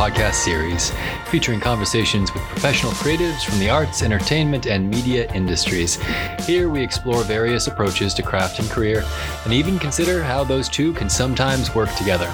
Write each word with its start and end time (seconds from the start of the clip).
podcast 0.00 0.32
series, 0.32 0.92
featuring 1.26 1.60
conversations 1.60 2.32
with 2.32 2.42
professional 2.44 2.90
creatives 2.92 3.44
from 3.44 3.58
the 3.58 3.68
arts, 3.68 4.02
entertainment, 4.02 4.64
and 4.66 4.88
media 4.88 5.30
industries. 5.34 5.96
Here 6.46 6.70
we 6.70 6.82
explore 6.82 7.22
various 7.22 7.66
approaches 7.66 8.14
to 8.14 8.22
craft 8.22 8.60
and 8.60 8.70
career, 8.70 9.04
and 9.44 9.52
even 9.52 9.78
consider 9.78 10.22
how 10.22 10.42
those 10.42 10.70
two 10.70 10.94
can 10.94 11.10
sometimes 11.10 11.74
work 11.74 11.94
together. 11.96 12.32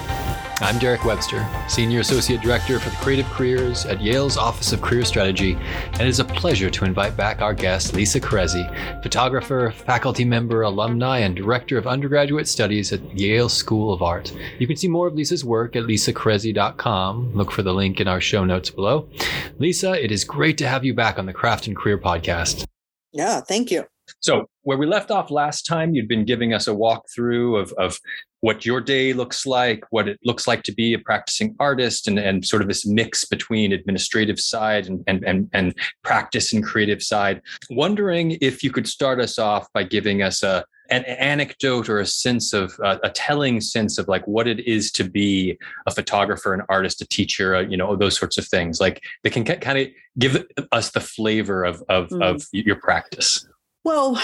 I'm 0.59 0.79
Derek 0.79 1.05
Webster, 1.05 1.47
Senior 1.69 2.01
Associate 2.01 2.41
Director 2.41 2.79
for 2.79 2.89
the 2.89 2.97
Creative 2.97 3.27
Careers 3.27 3.85
at 3.85 4.01
Yale's 4.01 4.39
Office 4.39 4.73
of 4.73 4.81
Career 4.81 5.05
Strategy, 5.05 5.53
and 5.53 6.01
it 6.01 6.09
is 6.09 6.19
a 6.19 6.25
pleasure 6.25 6.71
to 6.71 6.87
invite 6.87 7.15
back 7.15 7.43
our 7.43 7.53
guest, 7.53 7.93
Lisa 7.93 8.19
Kereszi, 8.19 8.65
photographer, 9.03 9.71
faculty 9.85 10.25
member, 10.25 10.63
alumni, 10.63 11.19
and 11.19 11.37
Director 11.37 11.77
of 11.77 11.87
Undergraduate 11.87 12.49
Studies 12.49 12.91
at 12.91 13.19
Yale 13.19 13.51
School 13.51 13.93
of 13.93 14.01
Art. 14.01 14.35
You 14.59 14.67
can 14.67 14.77
see 14.77 14.89
more 14.89 15.09
of 15.09 15.15
Lisa's 15.15 15.45
work 15.45 15.77
at 15.77 15.83
lisakereszi.com. 15.83 17.35
Look 17.35 17.53
for 17.53 17.63
the 17.63 17.75
link 17.75 18.01
in 18.01 18.09
our 18.09 18.23
show 18.23 18.47
notes 18.47 18.71
below. 18.71 19.11
Lisa, 19.59 20.03
it 20.03 20.11
is 20.11 20.25
great 20.25 20.57
to 20.57 20.67
have 20.67 20.87
you 20.87 20.95
back 20.95 21.19
on 21.19 21.27
the 21.27 21.35
Craft 21.35 21.67
and 21.67 21.77
Career 21.77 21.99
podcast. 21.99 22.65
Yeah, 23.13 23.43
thank 23.43 23.71
you. 23.71 23.85
So, 24.21 24.49
where 24.63 24.79
we 24.79 24.87
left 24.87 25.11
off 25.11 25.31
last 25.31 25.67
time, 25.67 25.95
you'd 25.95 26.09
been 26.09 26.25
giving 26.25 26.55
us 26.55 26.67
a 26.67 26.73
walkthrough 26.73 27.61
of, 27.61 27.73
of 27.77 27.99
what 28.41 28.65
your 28.65 28.81
day 28.81 29.13
looks 29.13 29.47
like, 29.47 29.83
what 29.91 30.09
it 30.09 30.19
looks 30.25 30.47
like 30.47 30.63
to 30.65 30.73
be 30.73 30.95
a 30.95 30.99
practicing 30.99 31.57
artist, 31.59 32.09
and, 32.09 32.19
and 32.19 32.45
sort 32.45 32.63
of 32.63 32.69
this 32.69 32.87
mix 32.87 33.25
between 33.25 33.73
administrative 33.73 34.39
side 34.39 34.87
and, 34.87 35.03
and, 35.07 35.25
and, 35.25 35.49
and 35.53 35.75
practice 36.03 36.53
and 36.53 36.65
creative 36.65 37.03
side. 37.03 37.41
Wondering 37.71 38.39
if 38.41 38.63
you 38.63 38.71
could 38.71 38.87
start 38.87 39.21
us 39.21 39.39
off 39.39 39.73
by 39.73 39.83
giving 39.83 40.23
us 40.23 40.43
a 40.43 40.65
an 40.91 41.05
anecdote 41.05 41.89
or 41.89 41.99
a 41.99 42.07
sense 42.07 42.53
of 42.53 42.79
uh, 42.85 42.99
a 43.03 43.11
telling 43.11 43.61
sense 43.61 43.99
of 43.99 44.07
like 44.07 44.25
what 44.27 44.47
it 44.47 44.61
is 44.69 44.93
to 44.93 45.03
be 45.03 45.59
a 45.87 45.91
photographer, 45.91 46.55
an 46.55 46.63
artist, 46.69 47.01
a 47.01 47.09
teacher, 47.09 47.57
uh, 47.57 47.61
you 47.61 47.77
know, 47.77 47.97
those 47.97 48.17
sorts 48.17 48.39
of 48.39 48.47
things. 48.47 48.81
Like 48.81 49.03
they 49.25 49.31
can 49.31 49.45
kind 49.45 49.79
of 49.79 49.89
give 50.19 50.47
us 50.73 50.93
the 50.93 51.01
flavor 51.01 51.65
of 51.65 51.83
of, 51.89 52.09
mm. 52.11 52.23
of 52.23 52.47
your 52.53 52.77
practice. 52.77 53.49
Well, 53.85 54.21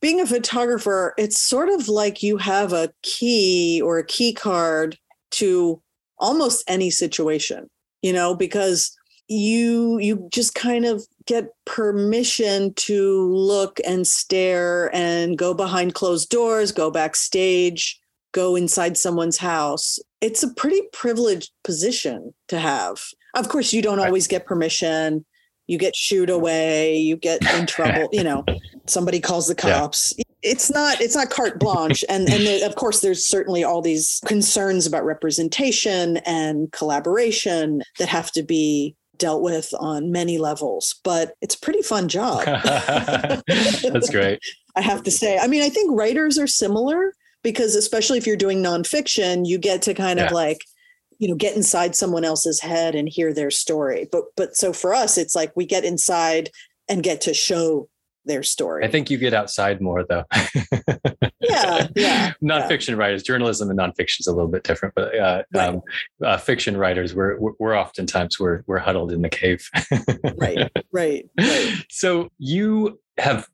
being 0.00 0.20
a 0.20 0.26
photographer, 0.26 1.14
it's 1.16 1.40
sort 1.40 1.68
of 1.68 1.88
like 1.88 2.22
you 2.22 2.36
have 2.36 2.72
a 2.72 2.92
key 3.02 3.80
or 3.82 3.98
a 3.98 4.06
key 4.06 4.32
card 4.32 4.98
to 5.32 5.80
almost 6.18 6.64
any 6.68 6.90
situation, 6.90 7.68
you 8.02 8.12
know, 8.12 8.34
because 8.34 8.96
you 9.28 9.98
you 9.98 10.26
just 10.32 10.54
kind 10.54 10.86
of 10.86 11.06
get 11.26 11.48
permission 11.66 12.72
to 12.74 13.30
look 13.34 13.78
and 13.86 14.06
stare 14.06 14.94
and 14.94 15.36
go 15.36 15.52
behind 15.52 15.94
closed 15.94 16.30
doors, 16.30 16.72
go 16.72 16.90
backstage, 16.90 18.00
go 18.32 18.56
inside 18.56 18.96
someone's 18.96 19.36
house. 19.36 19.98
It's 20.20 20.42
a 20.42 20.52
pretty 20.54 20.80
privileged 20.92 21.50
position 21.62 22.32
to 22.48 22.58
have. 22.58 23.02
Of 23.34 23.48
course, 23.48 23.72
you 23.72 23.82
don't 23.82 24.00
always 24.00 24.26
get 24.26 24.46
permission 24.46 25.24
you 25.68 25.78
get 25.78 25.94
shooed 25.94 26.30
away, 26.30 26.96
you 26.96 27.16
get 27.16 27.40
in 27.54 27.66
trouble, 27.66 28.08
you 28.10 28.24
know, 28.24 28.44
somebody 28.86 29.20
calls 29.20 29.46
the 29.46 29.54
cops. 29.54 30.14
Yeah. 30.16 30.24
It's 30.40 30.70
not 30.70 31.00
it's 31.00 31.16
not 31.16 31.30
carte 31.30 31.58
blanche 31.58 32.04
and 32.08 32.28
and 32.28 32.46
the, 32.46 32.62
of 32.64 32.76
course 32.76 33.00
there's 33.00 33.26
certainly 33.26 33.64
all 33.64 33.82
these 33.82 34.20
concerns 34.24 34.86
about 34.86 35.04
representation 35.04 36.18
and 36.18 36.70
collaboration 36.70 37.82
that 37.98 38.08
have 38.08 38.30
to 38.32 38.44
be 38.44 38.94
dealt 39.18 39.42
with 39.42 39.74
on 39.78 40.12
many 40.12 40.38
levels, 40.38 40.94
but 41.04 41.34
it's 41.40 41.56
a 41.56 41.60
pretty 41.60 41.82
fun 41.82 42.08
job. 42.08 42.44
That's 43.46 44.10
great. 44.10 44.40
I 44.76 44.80
have 44.80 45.02
to 45.02 45.10
say. 45.10 45.38
I 45.38 45.48
mean, 45.48 45.62
I 45.62 45.68
think 45.68 45.90
writers 45.92 46.38
are 46.38 46.46
similar 46.46 47.14
because 47.42 47.74
especially 47.74 48.18
if 48.18 48.26
you're 48.26 48.36
doing 48.36 48.62
nonfiction, 48.62 49.46
you 49.46 49.58
get 49.58 49.82
to 49.82 49.94
kind 49.94 50.18
yeah. 50.18 50.26
of 50.26 50.32
like 50.32 50.60
you 51.18 51.28
know 51.28 51.34
get 51.34 51.56
inside 51.56 51.94
someone 51.94 52.24
else's 52.24 52.60
head 52.60 52.94
and 52.94 53.08
hear 53.08 53.32
their 53.32 53.50
story. 53.50 54.08
But 54.10 54.24
but 54.36 54.56
so 54.56 54.72
for 54.72 54.94
us 54.94 55.18
it's 55.18 55.34
like 55.34 55.52
we 55.56 55.66
get 55.66 55.84
inside 55.84 56.50
and 56.88 57.02
get 57.02 57.20
to 57.22 57.34
show 57.34 57.88
their 58.24 58.42
story. 58.42 58.84
I 58.84 58.88
think 58.88 59.10
you 59.10 59.18
get 59.18 59.34
outside 59.34 59.80
more 59.80 60.04
though. 60.04 60.24
Yeah 61.40 61.86
yeah 61.94 62.32
nonfiction 62.42 62.90
yeah. 62.90 62.94
writers. 62.96 63.22
Journalism 63.22 63.70
and 63.70 63.78
nonfiction 63.78 64.20
is 64.20 64.26
a 64.26 64.32
little 64.32 64.50
bit 64.50 64.64
different 64.64 64.94
but 64.94 65.16
uh, 65.16 65.42
right. 65.54 65.68
um, 65.68 65.80
uh, 66.22 66.36
fiction 66.36 66.76
writers 66.76 67.14
we're 67.14 67.38
we're 67.58 67.78
oftentimes 67.78 68.38
we're 68.38 68.64
we're 68.66 68.78
huddled 68.78 69.12
in 69.12 69.22
the 69.22 69.30
cave. 69.30 69.68
Right 70.36 70.70
right 70.92 71.30
right. 71.38 71.84
So 71.88 72.28
you 72.38 73.00
have 73.18 73.48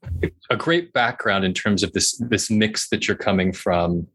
a 0.49 0.57
great 0.57 0.93
background 0.93 1.45
in 1.45 1.53
terms 1.53 1.83
of 1.83 1.93
this 1.93 2.17
this 2.29 2.49
mix 2.49 2.89
that 2.89 3.07
you're 3.07 3.17
coming 3.17 3.53
from 3.53 4.07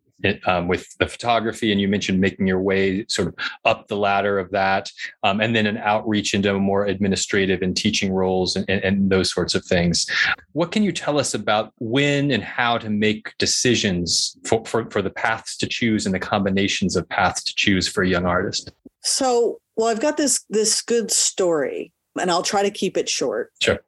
um, 0.47 0.69
with 0.69 0.97
the 0.99 1.07
photography, 1.07 1.73
and 1.73 1.81
you 1.81 1.89
mentioned 1.89 2.21
making 2.21 2.47
your 2.47 2.61
way 2.61 3.05
sort 3.09 3.29
of 3.29 3.35
up 3.65 3.89
the 3.89 3.97
ladder 3.97 4.39
of 4.39 4.51
that, 4.51 4.91
um, 5.23 5.41
and 5.41 5.55
then 5.55 5.67
an 5.67 5.79
outreach 5.79 6.35
into 6.35 6.53
more 6.59 6.87
administrative 6.87 7.63
and 7.63 7.77
teaching 7.77 8.13
roles 8.13 8.57
and, 8.57 8.65
and, 8.69 8.83
and, 8.85 9.11
those 9.11 9.33
sorts 9.33 9.55
of 9.55 9.65
things. 9.65 10.07
What 10.53 10.73
can 10.73 10.83
you 10.83 10.93
tell 10.93 11.19
us 11.19 11.35
about 11.35 11.73
when 11.79 12.31
and 12.31 12.43
how 12.43 12.79
to 12.79 12.89
make 12.91 13.37
decisions 13.39 14.37
for, 14.45 14.65
for, 14.65 14.89
for 14.91 15.03
the 15.03 15.11
paths 15.11 15.57
to 15.59 15.67
choose 15.67 16.07
and 16.07 16.15
the 16.15 16.21
combinations 16.21 16.97
of 16.97 17.09
paths 17.09 17.43
to 17.45 17.55
choose 17.55 17.89
for 17.89 18.03
a 18.03 18.09
young 18.09 18.27
artist? 18.27 18.73
So, 19.03 19.61
well, 19.77 19.89
I've 19.89 20.01
got 20.01 20.17
this 20.17 20.45
this 20.51 20.83
good 20.83 21.11
story, 21.11 21.93
and 22.19 22.31
I'll 22.31 22.43
try 22.43 22.63
to 22.63 22.71
keep 22.71 22.97
it 22.97 23.09
short. 23.09 23.53
Sure. 23.61 23.79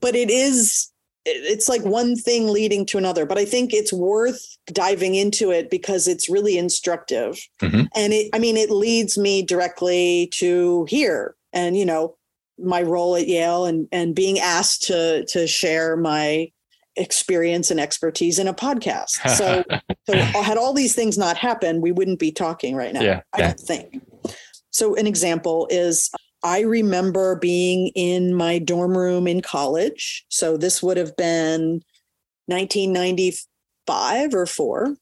But 0.00 0.16
it 0.16 0.30
is 0.30 0.91
it's 1.24 1.68
like 1.68 1.82
one 1.82 2.16
thing 2.16 2.48
leading 2.48 2.84
to 2.84 2.98
another 2.98 3.24
but 3.24 3.38
i 3.38 3.44
think 3.44 3.72
it's 3.72 3.92
worth 3.92 4.56
diving 4.66 5.14
into 5.14 5.50
it 5.50 5.70
because 5.70 6.08
it's 6.08 6.28
really 6.28 6.58
instructive. 6.58 7.38
Mm-hmm. 7.60 7.82
and 7.94 8.12
it 8.12 8.30
i 8.32 8.38
mean 8.38 8.56
it 8.56 8.70
leads 8.70 9.16
me 9.16 9.42
directly 9.42 10.28
to 10.34 10.86
here 10.88 11.34
and 11.52 11.76
you 11.76 11.84
know 11.84 12.16
my 12.58 12.82
role 12.82 13.16
at 13.16 13.28
yale 13.28 13.64
and 13.64 13.88
and 13.92 14.14
being 14.14 14.38
asked 14.38 14.82
to 14.84 15.24
to 15.26 15.46
share 15.46 15.96
my 15.96 16.50
experience 16.96 17.70
and 17.70 17.80
expertise 17.80 18.38
in 18.38 18.46
a 18.48 18.54
podcast. 18.54 19.18
So 19.36 19.64
so 20.06 20.42
had 20.42 20.58
all 20.58 20.74
these 20.74 20.94
things 20.94 21.16
not 21.16 21.36
happened 21.36 21.82
we 21.82 21.92
wouldn't 21.92 22.18
be 22.18 22.32
talking 22.32 22.76
right 22.76 22.92
now 22.92 23.00
yeah, 23.00 23.20
i 23.32 23.38
don't 23.38 23.60
think. 23.60 24.02
So 24.70 24.94
an 24.96 25.06
example 25.06 25.66
is 25.70 26.10
I 26.42 26.60
remember 26.60 27.36
being 27.36 27.88
in 27.94 28.34
my 28.34 28.58
dorm 28.58 28.96
room 28.96 29.26
in 29.26 29.40
college. 29.42 30.24
So 30.28 30.56
this 30.56 30.82
would 30.82 30.96
have 30.96 31.16
been 31.16 31.82
1995 32.46 34.34
or 34.34 34.46
four. 34.46 34.96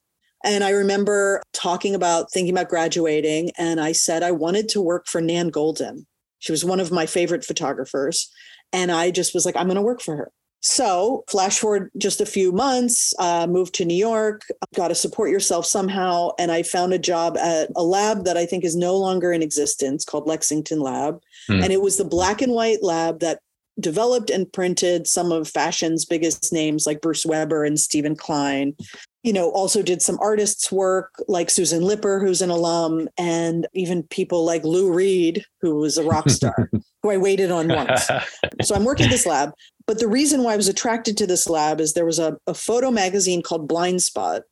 And 0.45 0.65
I 0.65 0.71
remember 0.71 1.43
talking 1.53 1.95
about 1.95 2.31
thinking 2.33 2.55
about 2.55 2.69
graduating. 2.69 3.51
And 3.59 3.81
I 3.81 3.93
said 3.93 4.23
I 4.23 4.33
wanted 4.33 4.69
to 4.71 4.81
work 4.81 5.07
for 5.07 5.21
Nan 5.21 5.51
Goldin. 5.51 6.07
She 6.39 6.53
was 6.53 6.65
one 6.65 6.81
of 6.81 6.91
my 6.91 7.07
favorite 7.07 7.45
photographers. 7.45 8.31
And 8.73 8.91
I 8.91 9.11
just 9.11 9.35
was 9.35 9.45
like, 9.45 9.57
I'm 9.57 9.67
going 9.67 9.77
to 9.77 9.83
work 9.83 10.01
for 10.01 10.17
her. 10.17 10.33
So, 10.63 11.25
flash 11.29 11.59
forward 11.59 11.91
just 11.97 12.21
a 12.21 12.27
few 12.27 12.53
months, 12.53 13.15
uh, 13.19 13.47
moved 13.47 13.75
to 13.77 13.85
New 13.85 13.95
York, 13.95 14.43
got 14.75 14.89
to 14.89 14.95
support 14.95 15.31
yourself 15.31 15.65
somehow. 15.65 16.31
And 16.39 16.53
I 16.53 16.63
found 16.63 16.93
a 16.93 16.99
job 16.99 17.39
at 17.39 17.71
a 17.77 17.83
lab 17.83 18.25
that 18.25 18.37
I 18.37 18.45
think 18.45 18.65
is 18.65 18.77
no 18.77 18.97
longer 18.97 19.33
in 19.33 19.43
existence 19.43 20.05
called 20.05 20.27
Lexington 20.27 20.81
Lab. 20.81 21.23
Hmm. 21.47 21.63
And 21.63 21.73
it 21.73 21.81
was 21.81 21.97
the 21.97 22.05
black 22.05 22.43
and 22.43 22.53
white 22.53 22.83
lab 22.83 23.21
that 23.21 23.41
developed 23.81 24.31
and 24.31 24.53
printed 24.53 25.07
some 25.07 25.33
of 25.33 25.49
fashion's 25.49 26.05
biggest 26.05 26.53
names 26.53 26.87
like 26.87 27.01
Bruce 27.01 27.25
Weber 27.25 27.65
and 27.65 27.79
Steven 27.79 28.15
Klein. 28.15 28.75
You 29.23 29.33
know, 29.33 29.51
also 29.51 29.83
did 29.83 30.01
some 30.01 30.19
artists' 30.21 30.73
work 30.73 31.13
like 31.29 31.51
Susan 31.51 31.83
Lipper, 31.83 32.21
who's 32.21 32.41
an 32.41 32.51
alum, 32.51 33.09
and 33.19 33.67
even 33.75 34.03
people 34.05 34.47
like 34.47 34.65
Lou 34.65 34.93
Reed, 34.93 35.45
who 35.61 35.77
was 35.77 35.99
a 35.99 36.05
rock 36.05 36.31
star, 36.31 36.71
who 37.03 37.11
I 37.11 37.19
waited 37.19 37.51
on 37.51 37.69
once. 37.69 38.09
So 38.63 38.75
I'm 38.75 38.85
working 38.85 39.09
this 39.09 39.27
lab. 39.27 39.53
But 39.87 39.99
the 39.99 40.09
reason 40.09 40.43
why 40.43 40.55
I 40.55 40.57
was 40.57 40.69
attracted 40.69 41.17
to 41.17 41.27
this 41.27 41.49
lab 41.49 41.81
is 41.81 41.93
there 41.93 42.07
was 42.07 42.19
a, 42.19 42.37
a 42.47 42.55
photo 42.55 42.91
magazine 42.91 43.43
called 43.43 43.69
Blind 43.69 44.03
Spot, 44.03 44.43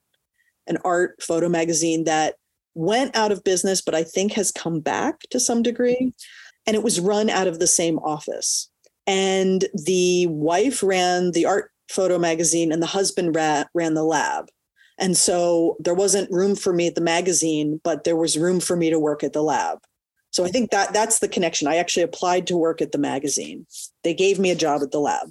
an 0.67 0.79
art 0.85 1.23
photo 1.23 1.49
magazine 1.49 2.05
that 2.05 2.35
went 2.75 3.15
out 3.17 3.33
of 3.33 3.45
business, 3.45 3.81
but 3.81 3.95
I 3.95 4.05
think 4.05 4.33
has 4.33 4.53
come 4.53 4.81
back 4.81 5.21
to 5.31 5.41
some 5.41 5.63
degree. 5.63 6.13
And 6.67 6.77
it 6.77 6.83
was 6.83 7.01
run 7.01 7.31
out 7.31 7.47
of 7.47 7.59
the 7.59 7.67
same 7.67 7.99
office. 8.01 8.69
And 9.07 9.65
the 9.73 10.27
wife 10.27 10.83
ran 10.83 11.33
the 11.33 11.47
art 11.47 11.71
photo 11.91 12.19
magazine, 12.19 12.71
and 12.71 12.83
the 12.83 12.87
husband 12.87 13.35
ran, 13.35 13.67
ran 13.75 13.95
the 13.95 14.05
lab. 14.05 14.49
And 14.99 15.17
so 15.17 15.77
there 15.79 15.95
wasn't 15.95 16.31
room 16.31 16.57
for 16.57 16.73
me 16.73 16.89
at 16.89 16.95
the 16.95 17.01
magazine, 17.01 17.81
but 17.85 18.05
there 18.05 18.17
was 18.17 18.37
room 18.37 18.61
for 18.61 18.77
me 18.77 18.91
to 18.91 18.99
work 18.99 19.23
at 19.23 19.33
the 19.33 19.43
lab. 19.43 19.79
So 20.31 20.45
I 20.45 20.49
think 20.49 20.71
that 20.71 20.93
that's 20.93 21.21
the 21.21 21.29
connection. 21.29 21.69
I 21.69 21.77
actually 21.77 22.03
applied 22.03 22.47
to 22.49 22.57
work 22.57 22.83
at 22.83 22.93
the 22.93 22.99
magazine. 22.99 23.67
They 24.05 24.15
gave 24.15 24.39
me 24.39 24.51
a 24.51 24.57
job 24.57 24.83
at 24.83 24.91
the 24.91 25.01
lab. 25.01 25.31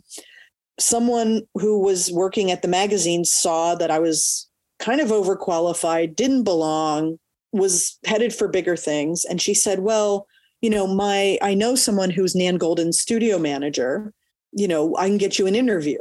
Someone 0.80 1.44
who 1.56 1.80
was 1.80 2.12
working 2.12 2.52
at 2.52 2.62
the 2.62 2.68
magazine 2.68 3.26
saw 3.26 3.76
that 3.76 3.92
I 3.92 4.00
was 4.00 4.48
kind 4.80 5.02
of 5.02 5.10
overqualified, 5.10 6.16
didn't 6.16 6.44
belong, 6.44 7.20
was 7.52 7.98
headed 8.06 8.34
for 8.34 8.48
bigger 8.48 8.76
things. 8.76 9.26
And 9.26 9.42
she 9.42 9.54
said, 9.54 9.80
Well, 9.80 10.28
you 10.62 10.70
know, 10.70 10.88
my 10.88 11.38
I 11.42 11.54
know 11.54 11.76
someone 11.76 12.10
who's 12.10 12.36
Nan 12.36 12.58
Goldin's 12.58 13.00
studio 13.00 13.38
manager. 13.38 14.14
You 14.52 14.68
know, 14.68 14.96
I 14.98 15.08
can 15.08 15.18
get 15.18 15.38
you 15.38 15.46
an 15.48 15.56
interview. 15.56 16.00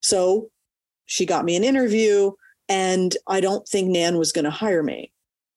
So 0.00 0.50
she 1.06 1.26
got 1.26 1.44
me 1.44 1.56
an 1.56 1.64
interview, 1.64 2.32
and 2.68 3.16
I 3.26 3.40
don't 3.40 3.66
think 3.66 3.90
Nan 3.90 4.18
was 4.18 4.32
going 4.32 4.44
to 4.44 4.50
hire 4.50 4.82
me. 4.82 5.12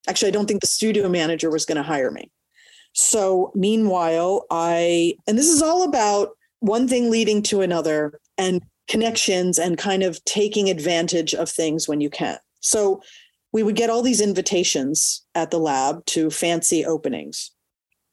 Actually, 0.08 0.30
I 0.30 0.32
don't 0.32 0.46
think 0.46 0.62
the 0.62 0.68
studio 0.68 1.10
manager 1.10 1.50
was 1.50 1.66
going 1.66 1.78
to 1.78 1.84
hire 1.84 2.12
me. 2.12 2.30
So, 2.94 3.52
meanwhile, 3.54 4.46
I, 4.50 5.16
and 5.28 5.38
this 5.38 5.48
is 5.48 5.62
all 5.62 5.84
about 5.84 6.30
one 6.60 6.88
thing 6.88 7.10
leading 7.12 7.44
to 7.44 7.62
another 7.62 8.20
and 8.38 8.64
connections 8.88 9.60
and 9.60 9.78
kind 9.78 10.04
of 10.04 10.24
taking 10.26 10.70
advantage 10.70 11.34
of 11.34 11.50
things 11.50 11.88
when 11.88 12.02
you 12.02 12.10
can. 12.10 12.38
So, 12.62 13.02
we 13.54 13.64
would 13.64 13.76
get 13.76 13.90
all 13.90 14.02
these 14.02 14.22
invitations 14.22 15.26
at 15.34 15.52
the 15.52 15.60
lab 15.60 16.06
to 16.08 16.30
fancy 16.30 16.86
openings. 16.86 17.52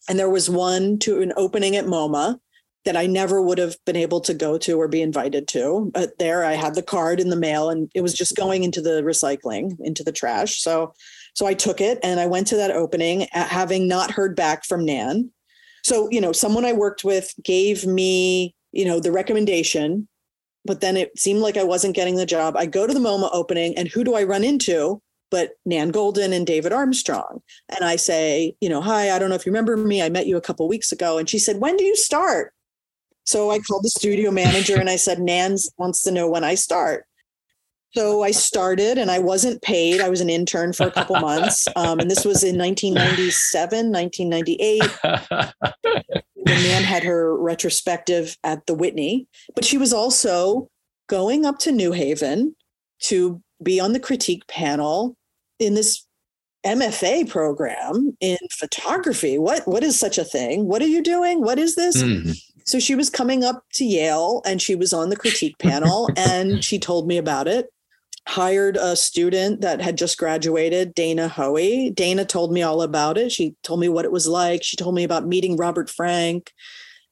And 0.09 0.19
there 0.19 0.31
was 0.31 0.50
one 0.50 0.99
to 1.00 1.23
an 1.23 1.32
opening 1.37 1.77
at 1.77 1.87
MoMA 1.87 2.38
that 2.85 2.97
I 2.97 3.07
never 3.07 3.41
would 3.41 3.59
have 3.59 3.77
been 3.87 3.97
able 3.97 4.21
to 4.21 4.35
go 4.35 4.59
to 4.59 4.79
or 4.79 4.89
be 4.89 5.01
invited 5.01 5.49
to. 5.49 5.91
But 5.95 6.19
there 6.19 6.45
I 6.45 6.53
had 6.53 6.75
the 6.75 6.83
card 6.83 7.19
in 7.19 7.31
the 7.31 7.37
mail 7.37 7.71
and 7.71 7.91
it 7.95 8.03
was 8.03 8.13
just 8.13 8.37
going 8.37 8.63
into 8.63 8.83
the 8.83 9.03
recycling, 9.03 9.77
into 9.81 10.05
the 10.05 10.13
trash. 10.13 10.61
So 10.61 10.95
so 11.35 11.47
I 11.47 11.55
took 11.55 11.81
it 11.81 11.99
and 12.03 12.21
I 12.21 12.27
went 12.27 12.47
to 12.49 12.57
that 12.57 12.71
opening 12.71 13.27
having 13.33 13.89
not 13.89 14.13
heard 14.13 14.37
back 14.37 14.65
from 14.65 14.85
Nan. 14.85 15.31
So, 15.83 16.09
you 16.11 16.21
know, 16.21 16.33
someone 16.33 16.65
I 16.65 16.73
worked 16.73 17.05
with 17.05 17.35
gave 17.43 17.85
me, 17.85 18.55
you 18.73 18.85
know, 18.85 19.01
the 19.01 19.13
recommendation, 19.13 20.09
but 20.65 20.81
then 20.81 20.97
it 20.97 21.19
seemed 21.19 21.41
like 21.41 21.57
I 21.57 21.65
wasn't 21.65 21.97
getting 21.97 22.15
the 22.17 22.25
job. 22.25 22.57
I 22.57 22.67
go 22.67 22.87
to 22.87 22.95
the 22.95 23.01
MoMA 23.01 23.29
opening 23.33 23.77
and 23.77 23.89
who 23.89 24.05
do 24.05 24.15
I 24.15 24.23
run 24.23 24.45
into? 24.45 25.03
But 25.31 25.53
Nan 25.67 25.91
Goldin 25.91 26.33
and 26.33 26.47
David 26.47 26.73
Armstrong. 26.73 27.43
And 27.69 27.85
I 27.85 27.97
say, 27.97 28.55
you 28.61 28.69
know, 28.69 28.81
hi, 28.81 29.11
I 29.11 29.19
don't 29.19 29.29
know 29.29 29.35
if 29.35 29.45
you 29.45 29.51
remember 29.51 29.77
me. 29.77 30.01
I 30.01 30.09
met 30.09 30.29
you 30.29 30.37
a 30.37 30.41
couple 30.41 30.69
weeks 30.69 30.93
ago. 30.93 31.19
And 31.19 31.29
she 31.29 31.41
said, 31.41 31.61
when 31.61 31.77
do 31.77 31.83
you 31.83 31.97
start? 31.97 32.55
So 33.25 33.50
I 33.50 33.59
called 33.59 33.85
the 33.85 33.91
studio 33.91 34.31
manager 34.31 34.79
and 34.79 34.91
I 34.91 34.97
said, 34.97 35.19
Nans 35.19 35.71
wants 35.79 36.03
to 36.03 36.11
know 36.11 36.29
when 36.29 36.44
I 36.44 36.55
start. 36.55 37.05
So 37.94 38.25
I 38.25 38.32
started 38.32 38.99
and 38.99 39.11
I 39.11 39.21
wasn't 39.21 39.62
paid. 39.62 40.00
I 40.00 40.09
was 40.09 40.21
an 40.21 40.29
intern 40.29 40.73
for 40.73 40.87
a 40.87 40.91
couple 40.91 41.17
months. 41.17 41.69
Um, 41.76 41.99
and 41.99 42.11
this 42.11 42.25
was 42.25 42.44
in 42.44 42.56
1997, 42.56 43.91
1998. 43.91 44.82
the 46.44 46.55
man 46.55 46.82
had 46.85 47.03
her 47.03 47.37
retrospective 47.37 48.37
at 48.44 48.67
the 48.67 48.75
Whitney, 48.75 49.27
but 49.55 49.65
she 49.65 49.77
was 49.77 49.93
also 49.93 50.69
going 51.09 51.44
up 51.44 51.59
to 51.61 51.73
New 51.73 51.93
Haven 51.93 52.55
to 53.00 53.43
be 53.62 53.81
on 53.81 53.93
the 53.93 54.00
critique 54.00 54.47
panel 54.47 55.17
in 55.59 55.75
this 55.75 56.06
MFA 56.65 57.29
program 57.29 58.17
in 58.20 58.38
photography. 58.53 59.38
What 59.38 59.67
what 59.67 59.82
is 59.82 59.99
such 59.99 60.17
a 60.17 60.25
thing? 60.25 60.67
What 60.67 60.81
are 60.81 60.87
you 60.87 61.03
doing? 61.03 61.41
What 61.41 61.59
is 61.59 61.75
this? 61.75 62.03
Mm-hmm. 62.03 62.31
So 62.65 62.79
she 62.79 62.95
was 62.95 63.11
coming 63.11 63.45
up 63.45 63.65
to 63.75 63.85
Yale 63.85 64.43
and 64.47 64.61
she 64.61 64.75
was 64.75 64.93
on 64.93 65.11
the 65.11 65.17
critique 65.17 65.59
panel 65.61 66.09
and 66.17 66.65
she 66.65 66.79
told 66.79 67.07
me 67.07 67.19
about 67.19 67.47
it 67.49 67.69
hired 68.27 68.77
a 68.77 68.97
student 68.97 69.61
that 69.61 69.81
had 69.81 69.99
just 69.99 70.19
graduated, 70.19 70.95
Dana 70.95 71.29
Hoey. 71.29 71.91
Dana 71.91 72.25
told 72.25 72.53
me 72.53 72.63
all 72.63 72.83
about 72.83 73.19
it. 73.19 73.31
She 73.31 73.55
told 73.63 73.81
me 73.81 73.89
what 73.89 74.05
it 74.05 74.13
was 74.13 74.27
like. 74.27 74.63
She 74.63 74.77
told 74.77 74.95
me 74.95 75.05
about 75.05 75.27
meeting 75.27 75.57
Robert 75.57 75.91
Frank 75.91 76.53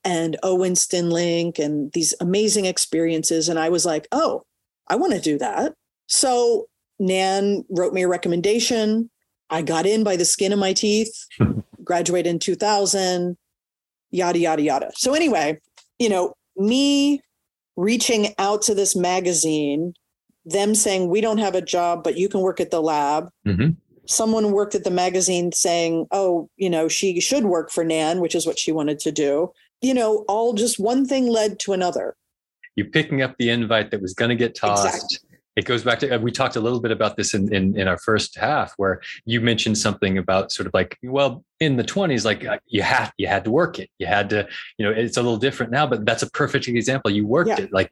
and 0.05 0.37
Owen 0.43 0.73
Stinlink 0.73 1.59
and 1.59 1.93
these 1.93 2.15
amazing 2.21 2.65
experiences. 2.65 3.49
And 3.49 3.59
I 3.59 3.69
was 3.69 3.85
like, 3.85 4.09
oh, 4.11 4.45
I 4.89 4.97
want 4.97 5.13
to 5.13 5.21
do 5.21 5.39
that. 5.39 5.75
So 6.07 6.67
Nan 6.99 7.65
wrote 7.69 7.93
me 7.93 8.03
a 8.03 8.09
recommendation. 8.09 9.11
I 9.51 9.63
got 9.63 9.87
in 9.87 10.03
by 10.05 10.17
the 10.17 10.25
skin 10.25 10.53
of 10.53 10.59
my 10.59 10.73
teeth, 10.73 11.27
graduated 11.85 12.31
in 12.31 12.39
2000, 12.39 13.37
yada, 14.13 14.39
yada, 14.39 14.63
yada. 14.63 14.91
So, 14.95 15.15
anyway, 15.15 15.59
you 15.99 16.09
know, 16.09 16.35
me 16.57 17.21
reaching 17.77 18.35
out 18.39 18.63
to 18.63 18.75
this 18.75 18.95
magazine 18.95 19.95
them 20.45 20.75
saying 20.75 21.09
we 21.09 21.21
don't 21.21 21.39
have 21.39 21.55
a 21.55 21.63
job 21.63 22.03
but 22.03 22.17
you 22.17 22.29
can 22.29 22.41
work 22.41 22.61
at 22.61 22.71
the 22.71 22.83
lab. 22.83 23.29
Mm-hmm. 23.47 23.71
someone 24.07 24.51
worked 24.51 24.75
at 24.75 24.85
the 24.85 24.91
magazine 24.91 25.53
saying 25.53 26.07
oh 26.11 26.51
you 26.57 26.69
know 26.69 26.89
she 26.89 27.19
should 27.21 27.45
work 27.45 27.71
for 27.71 27.85
nan 27.85 28.21
which 28.21 28.35
is 28.35 28.47
what 28.47 28.59
she 28.59 28.73
wanted 28.73 28.99
to 29.01 29.13
do. 29.13 29.53
You 29.81 29.95
know 29.95 30.25
all 30.29 30.53
just 30.53 30.79
one 30.79 31.07
thing 31.07 31.29
led 31.29 31.59
to 31.61 31.73
another. 31.73 32.17
You're 32.77 32.89
picking 32.91 33.23
up 33.23 33.37
the 33.39 33.51
invite 33.51 33.91
that 33.91 34.03
was 34.03 34.15
going 34.15 34.31
to 34.31 34.35
get 34.35 34.55
tossed. 34.55 34.87
Exactly 34.87 35.32
it 35.57 35.65
goes 35.65 35.85
back 35.85 35.99
to 35.99 36.17
we 36.19 36.31
talked 36.31 36.57
a 36.57 36.61
little 36.61 36.81
bit 36.81 36.91
about 36.91 37.17
this 37.17 37.35
in, 37.35 37.53
in, 37.53 37.79
in 37.79 37.87
our 37.87 37.99
first 37.99 38.37
half 38.37 38.73
where 38.77 39.01
you 39.25 39.41
mentioned 39.41 39.77
something 39.77 40.17
about 40.17 40.51
sort 40.51 40.67
of 40.67 40.75
like 40.75 40.99
well 41.03 41.45
in 41.61 41.77
the 41.77 41.85
20s 41.85 42.25
like 42.25 42.45
uh, 42.45 42.59
you 42.67 42.83
had 42.83 43.11
you 43.19 43.27
had 43.27 43.45
to 43.45 43.51
work 43.51 43.79
it. 43.79 43.91
You 43.99 44.07
had 44.07 44.31
to 44.31 44.49
you 44.79 44.87
know 44.87 44.93
it's 44.93 45.17
a 45.17 45.23
little 45.23 45.39
different 45.39 45.73
now 45.73 45.87
but 45.87 46.07
that's 46.07 46.23
a 46.23 46.31
perfect 46.31 46.69
example. 46.69 47.11
You 47.11 47.27
worked 47.27 47.49
yeah. 47.49 47.61
it. 47.61 47.73
Like 47.73 47.91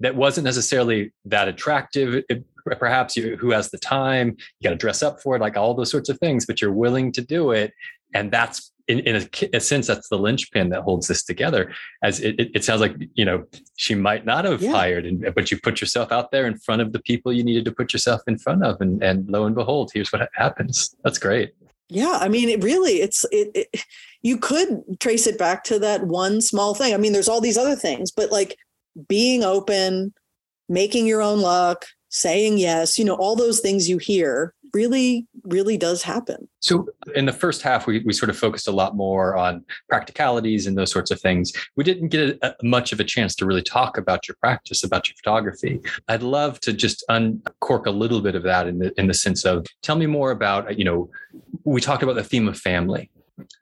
that 0.00 0.16
wasn't 0.16 0.44
necessarily 0.44 1.12
that 1.26 1.48
attractive. 1.48 2.24
It, 2.28 2.44
perhaps 2.78 3.14
you 3.14 3.36
who 3.36 3.50
has 3.50 3.70
the 3.70 3.78
time 3.78 4.28
you 4.58 4.64
got 4.64 4.70
to 4.70 4.76
dress 4.76 5.02
up 5.02 5.20
for 5.20 5.36
it 5.36 5.40
like 5.40 5.54
all 5.54 5.74
those 5.74 5.90
sorts 5.90 6.08
of 6.08 6.18
things 6.18 6.46
but 6.46 6.62
you're 6.62 6.72
willing 6.72 7.12
to 7.12 7.20
do 7.20 7.50
it 7.50 7.74
and 8.14 8.30
that's 8.30 8.72
in, 8.88 9.00
in 9.00 9.16
a, 9.16 9.56
a, 9.56 9.60
sense, 9.60 9.86
that's 9.86 10.08
the 10.08 10.18
linchpin 10.18 10.68
that 10.70 10.82
holds 10.82 11.08
this 11.08 11.24
together. 11.24 11.72
As 12.02 12.20
it, 12.20 12.38
it, 12.38 12.50
it 12.54 12.64
sounds 12.64 12.80
like, 12.80 12.94
you 13.14 13.24
know, 13.24 13.44
she 13.76 13.94
might 13.94 14.26
not 14.26 14.44
have 14.44 14.62
yeah. 14.62 14.72
hired, 14.72 15.06
and, 15.06 15.34
but 15.34 15.50
you 15.50 15.58
put 15.58 15.80
yourself 15.80 16.12
out 16.12 16.30
there 16.30 16.46
in 16.46 16.58
front 16.58 16.82
of 16.82 16.92
the 16.92 17.00
people 17.00 17.32
you 17.32 17.44
needed 17.44 17.64
to 17.64 17.72
put 17.72 17.92
yourself 17.92 18.22
in 18.26 18.38
front 18.38 18.64
of, 18.64 18.80
and, 18.80 19.02
and 19.02 19.28
lo 19.28 19.46
and 19.46 19.54
behold, 19.54 19.90
here's 19.92 20.12
what 20.12 20.28
happens. 20.34 20.94
That's 21.02 21.18
great. 21.18 21.52
Yeah, 21.88 22.18
I 22.20 22.28
mean, 22.28 22.48
it 22.48 22.62
really, 22.62 23.02
it's 23.02 23.24
it, 23.30 23.50
it. 23.54 23.84
You 24.22 24.38
could 24.38 24.82
trace 25.00 25.26
it 25.26 25.38
back 25.38 25.64
to 25.64 25.78
that 25.80 26.06
one 26.06 26.40
small 26.40 26.74
thing. 26.74 26.94
I 26.94 26.96
mean, 26.96 27.12
there's 27.12 27.28
all 27.28 27.42
these 27.42 27.58
other 27.58 27.76
things, 27.76 28.10
but 28.10 28.32
like 28.32 28.56
being 29.08 29.44
open, 29.44 30.14
making 30.68 31.06
your 31.06 31.20
own 31.20 31.40
luck, 31.40 31.84
saying 32.08 32.58
yes, 32.58 32.98
you 32.98 33.04
know, 33.04 33.14
all 33.14 33.36
those 33.36 33.60
things 33.60 33.88
you 33.88 33.98
hear 33.98 34.54
really, 34.74 35.26
really 35.44 35.76
does 35.76 36.02
happen. 36.02 36.48
So, 36.60 36.88
in 37.14 37.26
the 37.26 37.32
first 37.32 37.62
half, 37.62 37.86
we, 37.86 38.00
we 38.00 38.12
sort 38.12 38.30
of 38.30 38.36
focused 38.36 38.68
a 38.68 38.72
lot 38.72 38.96
more 38.96 39.36
on 39.36 39.64
practicalities 39.88 40.66
and 40.66 40.76
those 40.76 40.90
sorts 40.90 41.10
of 41.10 41.20
things. 41.20 41.52
We 41.76 41.84
didn't 41.84 42.08
get 42.08 42.38
a, 42.42 42.54
much 42.62 42.92
of 42.92 43.00
a 43.00 43.04
chance 43.04 43.34
to 43.36 43.46
really 43.46 43.62
talk 43.62 43.96
about 43.96 44.26
your 44.28 44.36
practice, 44.40 44.82
about 44.82 45.08
your 45.08 45.16
photography. 45.16 45.80
I'd 46.08 46.22
love 46.22 46.60
to 46.60 46.72
just 46.72 47.04
uncork 47.08 47.86
a 47.86 47.90
little 47.90 48.20
bit 48.20 48.34
of 48.34 48.42
that 48.42 48.66
in 48.66 48.78
the, 48.78 48.92
in 48.98 49.06
the 49.06 49.14
sense 49.14 49.44
of 49.44 49.66
tell 49.82 49.96
me 49.96 50.06
more 50.06 50.30
about, 50.30 50.78
you 50.78 50.84
know, 50.84 51.10
we 51.64 51.80
talked 51.80 52.02
about 52.02 52.16
the 52.16 52.24
theme 52.24 52.48
of 52.48 52.58
family 52.58 53.10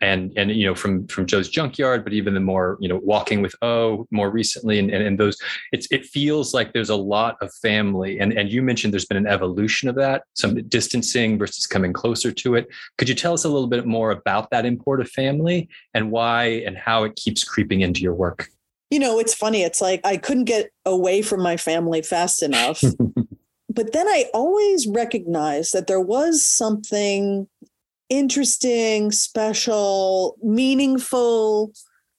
and 0.00 0.32
and 0.36 0.50
you 0.50 0.66
know 0.66 0.74
from 0.74 1.06
from 1.06 1.26
Joe's 1.26 1.48
junkyard, 1.48 2.04
but 2.04 2.12
even 2.12 2.34
the 2.34 2.40
more 2.40 2.76
you 2.80 2.88
know 2.88 3.00
walking 3.02 3.40
with 3.40 3.54
O 3.62 4.06
more 4.10 4.30
recently, 4.30 4.78
and 4.78 4.90
and, 4.90 5.02
and 5.02 5.18
those 5.18 5.38
it's 5.72 5.86
it 5.90 6.04
feels 6.04 6.52
like 6.52 6.72
there's 6.72 6.90
a 6.90 6.96
lot 6.96 7.36
of 7.40 7.52
family, 7.54 8.18
and 8.18 8.32
and 8.32 8.50
you 8.50 8.62
mentioned 8.62 8.92
there's 8.92 9.06
been 9.06 9.16
an 9.16 9.26
evolution 9.26 9.88
of 9.88 9.94
that, 9.96 10.24
some 10.34 10.62
distancing 10.68 11.38
versus 11.38 11.66
coming 11.66 11.92
closer 11.92 12.32
to 12.32 12.54
it. 12.54 12.68
Could 12.98 13.08
you 13.08 13.14
tell 13.14 13.32
us 13.32 13.44
a 13.44 13.48
little 13.48 13.68
bit 13.68 13.86
more 13.86 14.10
about 14.10 14.50
that 14.50 14.66
import 14.66 15.00
of 15.00 15.08
family 15.10 15.68
and 15.94 16.10
why 16.10 16.44
and 16.66 16.76
how 16.76 17.04
it 17.04 17.16
keeps 17.16 17.44
creeping 17.44 17.80
into 17.80 18.00
your 18.00 18.14
work? 18.14 18.48
You 18.90 18.98
know, 18.98 19.18
it's 19.18 19.34
funny. 19.34 19.62
It's 19.62 19.80
like 19.80 20.00
I 20.04 20.18
couldn't 20.18 20.44
get 20.44 20.70
away 20.84 21.22
from 21.22 21.42
my 21.42 21.56
family 21.56 22.02
fast 22.02 22.42
enough. 22.42 22.84
but 23.70 23.92
then 23.94 24.06
I 24.06 24.26
always 24.34 24.86
recognized 24.86 25.72
that 25.72 25.86
there 25.86 26.00
was 26.00 26.44
something 26.44 27.48
interesting, 28.12 29.10
special, 29.10 30.36
meaningful, 30.42 31.72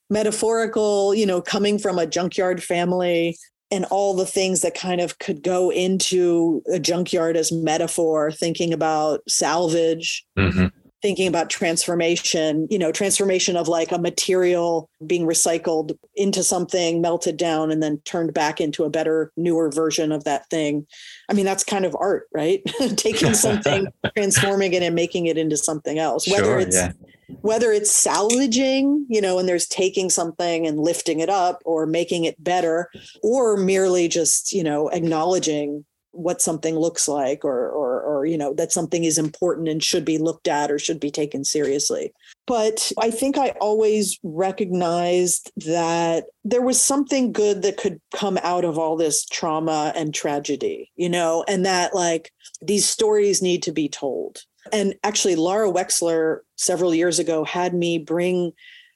metaphorical, 0.09 1.13
you 1.13 1.23
know, 1.23 1.39
coming 1.39 1.77
from 1.77 1.99
a 1.99 2.07
junkyard 2.07 2.63
family 2.63 3.37
and 3.69 3.85
all 3.85 4.15
the 4.15 4.25
things 4.25 4.61
that 4.61 4.73
kind 4.73 4.99
of 4.99 5.19
could 5.19 5.43
go 5.43 5.71
into 5.71 6.63
a 6.73 6.79
junkyard 6.79 7.37
as 7.37 7.51
metaphor, 7.51 8.31
thinking 8.31 8.73
about 8.73 9.21
salvage, 9.29 10.25
mm-hmm 10.37 10.67
thinking 11.03 11.27
about 11.27 11.49
transformation, 11.49 12.65
you 12.71 12.79
know, 12.79 12.89
transformation 12.89 13.57
of 13.57 13.67
like 13.67 13.91
a 13.91 13.97
material 13.97 14.89
being 15.05 15.27
recycled 15.27 15.95
into 16.15 16.41
something, 16.41 17.01
melted 17.01 17.35
down, 17.35 17.69
and 17.71 17.83
then 17.83 17.99
turned 18.05 18.33
back 18.33 18.61
into 18.61 18.85
a 18.85 18.89
better, 18.89 19.29
newer 19.35 19.69
version 19.69 20.13
of 20.13 20.23
that 20.23 20.49
thing. 20.49 20.87
I 21.29 21.33
mean, 21.33 21.43
that's 21.43 21.65
kind 21.65 21.83
of 21.83 21.93
art, 21.99 22.29
right? 22.33 22.63
Taking 22.95 23.33
something, 23.45 23.87
transforming 24.15 24.73
it, 24.73 24.81
and 24.81 24.95
making 24.95 25.25
it 25.25 25.37
into 25.37 25.57
something 25.57 25.99
else. 25.99 26.25
Whether 26.25 26.45
sure, 26.45 26.59
it's 26.59 26.77
yeah. 26.77 26.93
whether 27.41 27.73
it's 27.73 27.91
salvaging, 27.91 29.05
you 29.09 29.19
know, 29.19 29.39
and 29.39 29.47
there's 29.47 29.67
taking 29.67 30.09
something 30.09 30.65
and 30.65 30.79
lifting 30.79 31.19
it 31.19 31.29
up 31.29 31.61
or 31.65 31.85
making 31.85 32.23
it 32.23 32.41
better, 32.41 32.89
or 33.21 33.57
merely 33.57 34.07
just, 34.07 34.53
you 34.53 34.63
know, 34.63 34.87
acknowledging 34.87 35.83
what 36.13 36.41
something 36.41 36.75
looks 36.77 37.07
like 37.07 37.43
or, 37.43 37.69
or 37.69 38.01
or 38.01 38.25
you 38.25 38.37
know 38.37 38.53
that 38.53 38.71
something 38.71 39.03
is 39.03 39.17
important 39.17 39.67
and 39.67 39.83
should 39.83 40.05
be 40.05 40.17
looked 40.17 40.47
at 40.47 40.71
or 40.71 40.79
should 40.79 40.99
be 40.99 41.11
taken 41.11 41.43
seriously. 41.43 42.13
But 42.45 42.91
i 42.99 43.09
think 43.09 43.37
i 43.37 43.49
always 43.61 44.19
recognized 44.23 45.51
that 45.65 46.25
there 46.43 46.61
was 46.61 46.79
something 46.79 47.31
good 47.31 47.61
that 47.63 47.77
could 47.77 47.99
come 48.13 48.37
out 48.43 48.65
of 48.65 48.77
all 48.77 48.95
this 48.95 49.25
trauma 49.25 49.91
and 49.95 50.13
tragedy 50.13 50.91
you 50.95 51.09
know 51.09 51.43
and 51.47 51.65
that 51.65 51.95
like 51.95 52.31
these 52.61 52.87
stories 52.87 53.41
need 53.41 53.63
to 53.63 53.71
be 53.71 53.89
told. 53.89 54.43
And 54.71 54.95
actually 55.03 55.35
laura 55.35 55.71
wexler 55.71 56.39
several 56.57 56.93
years 56.93 57.19
ago 57.19 57.43
had 57.43 57.73
me 57.73 57.97
bring 57.97 58.53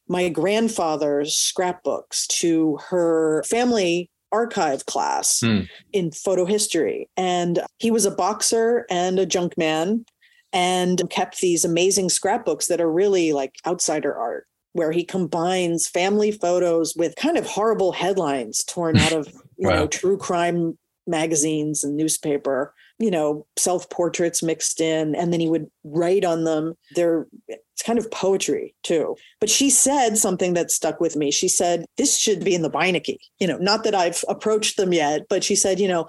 my 0.08 0.30
grandfather's 0.30 1.36
scrapbooks 1.36 2.28
to 2.28 2.78
her 2.90 3.44
family 3.44 4.10
archive 4.32 4.86
class 4.86 5.40
mm. 5.42 5.68
in 5.94 6.12
photo 6.12 6.46
history. 6.46 7.10
And 7.18 7.60
he 7.78 7.92
was 7.92 8.06
a 8.06 8.12
boxer 8.12 8.86
and 8.90 9.20
a 9.20 9.26
junk 9.26 9.58
man. 9.58 10.06
and 10.54 11.02
kept 11.10 11.40
these 11.40 11.66
amazing 11.66 12.10
scrapbooks 12.10 12.68
that 12.68 12.80
are 12.80 12.92
really 12.92 13.34
like 13.34 13.56
outsider 13.66 14.16
art 14.16 14.48
where 14.78 14.92
he 14.92 15.04
combines 15.04 15.88
family 15.88 16.32
photos 16.32 16.96
with 16.96 17.16
kind 17.16 17.38
of 17.38 17.46
horrible 17.46 17.92
headlines 17.92 18.64
torn 18.64 18.96
out 18.98 19.12
of 19.12 19.28
you 19.58 19.68
wow. 19.68 19.76
know 19.76 19.88
true 19.88 20.18
crime 20.18 20.78
magazines 21.06 21.84
and 21.84 21.98
newspaper 21.98 22.74
you 23.00 23.12
know 23.12 23.46
self 23.58 23.90
portraits 23.90 24.42
mixed 24.42 24.82
in 24.82 25.16
and 25.16 25.32
then 25.32 25.40
he 25.40 25.50
would 25.50 25.70
write 25.84 26.26
on 26.26 26.44
them 26.44 26.74
they're 26.96 27.28
it's 27.48 27.84
kind 27.84 28.00
of 28.00 28.10
poetry 28.12 28.74
too 28.84 29.16
but 29.40 29.50
she 29.50 29.70
said 29.70 30.18
something 30.18 30.54
that 30.54 30.72
stuck 30.72 31.00
with 31.00 31.16
me 31.16 31.32
she 31.32 31.48
said 31.48 31.86
this 31.98 32.18
should 32.18 32.44
be 32.44 32.56
in 32.56 32.62
the 32.62 32.72
Beinecke 32.72 33.18
you 33.40 33.48
know 33.48 33.58
not 33.58 33.84
that 33.84 33.96
i've 33.96 34.24
approached 34.28 34.78
them 34.78 34.94
yet 34.94 35.22
but 35.30 35.44
she 35.44 35.56
said 35.56 35.80
you 35.80 35.88
know 35.88 36.08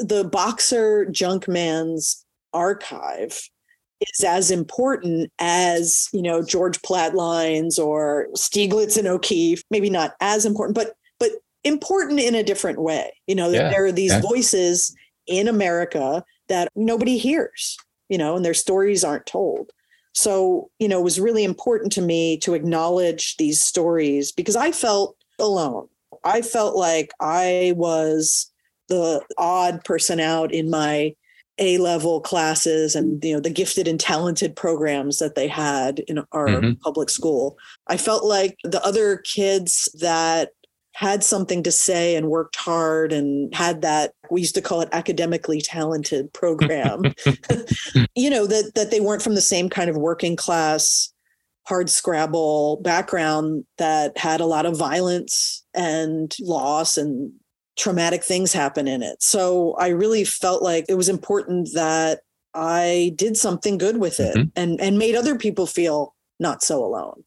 the 0.00 0.24
boxer 0.24 1.06
junkman's 1.06 2.24
archive 2.52 3.48
is 4.00 4.24
as 4.24 4.50
important 4.50 5.30
as 5.38 6.08
you 6.12 6.22
know 6.22 6.42
George 6.42 6.80
Platt 6.82 7.14
Lynes 7.14 7.78
or 7.78 8.28
Stieglitz 8.34 8.96
and 8.96 9.06
O'Keeffe. 9.06 9.62
Maybe 9.70 9.90
not 9.90 10.14
as 10.20 10.44
important, 10.44 10.74
but 10.74 10.94
but 11.18 11.30
important 11.64 12.20
in 12.20 12.34
a 12.34 12.42
different 12.42 12.80
way. 12.80 13.12
You 13.26 13.34
know, 13.34 13.50
yeah, 13.50 13.70
there 13.70 13.86
are 13.86 13.92
these 13.92 14.12
yeah. 14.12 14.20
voices 14.20 14.94
in 15.26 15.48
America 15.48 16.24
that 16.48 16.68
nobody 16.74 17.18
hears. 17.18 17.76
You 18.08 18.18
know, 18.18 18.36
and 18.36 18.44
their 18.44 18.54
stories 18.54 19.02
aren't 19.02 19.26
told. 19.26 19.72
So 20.14 20.70
you 20.78 20.88
know, 20.88 21.00
it 21.00 21.04
was 21.04 21.20
really 21.20 21.44
important 21.44 21.92
to 21.92 22.02
me 22.02 22.38
to 22.38 22.54
acknowledge 22.54 23.36
these 23.36 23.60
stories 23.60 24.32
because 24.32 24.56
I 24.56 24.72
felt 24.72 25.16
alone. 25.38 25.88
I 26.24 26.42
felt 26.42 26.76
like 26.76 27.10
I 27.20 27.74
was 27.76 28.50
the 28.88 29.20
odd 29.38 29.84
person 29.84 30.20
out 30.20 30.52
in 30.52 30.70
my 30.70 31.14
a 31.58 31.78
level 31.78 32.20
classes 32.20 32.94
and 32.94 33.24
you 33.24 33.32
know 33.32 33.40
the 33.40 33.50
gifted 33.50 33.88
and 33.88 33.98
talented 33.98 34.54
programs 34.54 35.18
that 35.18 35.34
they 35.34 35.48
had 35.48 36.00
in 36.00 36.18
our 36.32 36.48
mm-hmm. 36.48 36.72
public 36.82 37.08
school 37.08 37.56
i 37.86 37.96
felt 37.96 38.24
like 38.24 38.58
the 38.62 38.84
other 38.84 39.16
kids 39.18 39.88
that 39.98 40.50
had 40.96 41.22
something 41.22 41.62
to 41.62 41.70
say 41.70 42.16
and 42.16 42.28
worked 42.28 42.56
hard 42.56 43.12
and 43.12 43.54
had 43.54 43.82
that 43.82 44.12
we 44.30 44.40
used 44.40 44.54
to 44.54 44.62
call 44.62 44.80
it 44.80 44.88
academically 44.92 45.60
talented 45.60 46.32
program 46.32 47.02
you 48.14 48.30
know 48.30 48.46
that 48.46 48.72
that 48.74 48.90
they 48.90 49.00
weren't 49.00 49.20
from 49.20 49.34
the 49.34 49.40
same 49.42 49.68
kind 49.68 49.90
of 49.90 49.96
working 49.96 50.36
class 50.36 51.12
hard 51.66 51.90
scrabble 51.90 52.78
background 52.82 53.64
that 53.76 54.16
had 54.16 54.40
a 54.40 54.46
lot 54.46 54.66
of 54.66 54.78
violence 54.78 55.64
and 55.74 56.34
loss 56.40 56.96
and 56.96 57.30
traumatic 57.76 58.24
things 58.24 58.52
happen 58.52 58.88
in 58.88 59.02
it. 59.02 59.22
So 59.22 59.74
I 59.74 59.88
really 59.88 60.24
felt 60.24 60.62
like 60.62 60.86
it 60.88 60.94
was 60.94 61.08
important 61.08 61.68
that 61.74 62.20
I 62.54 63.12
did 63.16 63.36
something 63.36 63.78
good 63.78 63.98
with 63.98 64.18
it 64.18 64.34
mm-hmm. 64.34 64.48
and 64.56 64.80
and 64.80 64.98
made 64.98 65.14
other 65.14 65.36
people 65.36 65.66
feel 65.66 66.14
not 66.40 66.62
so 66.62 66.82
alone. 66.84 67.22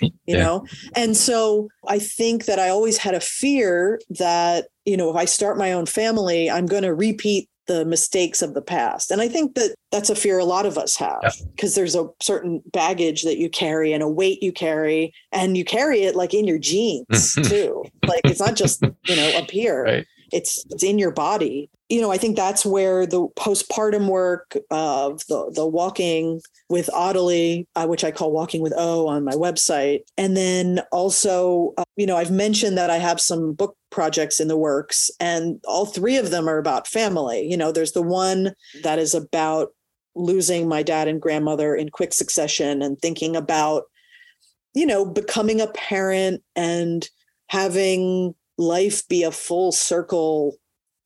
You 0.26 0.36
yeah. 0.36 0.42
know? 0.44 0.66
And 0.94 1.16
so 1.16 1.68
I 1.88 1.98
think 1.98 2.44
that 2.44 2.58
I 2.58 2.68
always 2.68 2.96
had 2.96 3.14
a 3.14 3.20
fear 3.20 4.00
that, 4.10 4.68
you 4.84 4.96
know, 4.96 5.10
if 5.10 5.16
I 5.16 5.24
start 5.24 5.58
my 5.58 5.72
own 5.72 5.86
family, 5.86 6.48
I'm 6.48 6.66
going 6.66 6.84
to 6.84 6.94
repeat 6.94 7.48
the 7.66 7.84
mistakes 7.84 8.42
of 8.42 8.54
the 8.54 8.62
past. 8.62 9.10
And 9.10 9.20
I 9.20 9.28
think 9.28 9.54
that 9.54 9.74
that's 9.90 10.10
a 10.10 10.14
fear 10.14 10.38
a 10.38 10.44
lot 10.44 10.66
of 10.66 10.78
us 10.78 10.96
have 10.96 11.34
because 11.54 11.76
yeah. 11.76 11.80
there's 11.80 11.94
a 11.94 12.08
certain 12.20 12.62
baggage 12.72 13.22
that 13.22 13.38
you 13.38 13.48
carry 13.48 13.92
and 13.92 14.02
a 14.02 14.08
weight 14.08 14.42
you 14.42 14.52
carry, 14.52 15.12
and 15.32 15.56
you 15.56 15.64
carry 15.64 16.02
it 16.02 16.16
like 16.16 16.34
in 16.34 16.46
your 16.46 16.58
genes 16.58 17.34
too. 17.44 17.84
like 18.06 18.22
it's 18.24 18.40
not 18.40 18.56
just, 18.56 18.82
you 19.06 19.16
know, 19.16 19.38
up 19.38 19.50
here. 19.50 19.84
Right. 19.84 20.06
It's 20.32 20.64
it's 20.70 20.82
in 20.82 20.98
your 20.98 21.12
body. 21.12 21.70
You 21.92 22.00
know, 22.00 22.10
I 22.10 22.16
think 22.16 22.36
that's 22.36 22.64
where 22.64 23.04
the 23.04 23.28
postpartum 23.36 24.08
work 24.08 24.56
of 24.70 25.26
the 25.26 25.52
the 25.54 25.66
walking 25.66 26.40
with 26.70 26.88
Audley, 26.94 27.68
uh, 27.76 27.86
which 27.86 28.02
I 28.02 28.10
call 28.10 28.32
Walking 28.32 28.62
with 28.62 28.72
O 28.78 29.06
on 29.08 29.24
my 29.24 29.34
website. 29.34 30.00
And 30.16 30.34
then 30.34 30.80
also, 30.90 31.74
uh, 31.76 31.84
you 31.96 32.06
know, 32.06 32.16
I've 32.16 32.30
mentioned 32.30 32.78
that 32.78 32.88
I 32.88 32.96
have 32.96 33.20
some 33.20 33.52
book 33.52 33.76
projects 33.90 34.40
in 34.40 34.48
the 34.48 34.56
works, 34.56 35.10
and 35.20 35.60
all 35.68 35.84
three 35.84 36.16
of 36.16 36.30
them 36.30 36.48
are 36.48 36.56
about 36.56 36.88
family. 36.88 37.46
You 37.46 37.58
know, 37.58 37.72
there's 37.72 37.92
the 37.92 38.00
one 38.00 38.54
that 38.82 38.98
is 38.98 39.12
about 39.12 39.74
losing 40.14 40.66
my 40.66 40.82
dad 40.82 41.08
and 41.08 41.20
grandmother 41.20 41.74
in 41.74 41.90
quick 41.90 42.14
succession 42.14 42.80
and 42.80 42.98
thinking 43.00 43.36
about, 43.36 43.82
you 44.72 44.86
know, 44.86 45.04
becoming 45.04 45.60
a 45.60 45.66
parent 45.66 46.42
and 46.56 47.06
having 47.48 48.34
life 48.56 49.06
be 49.08 49.24
a 49.24 49.30
full 49.30 49.72
circle 49.72 50.56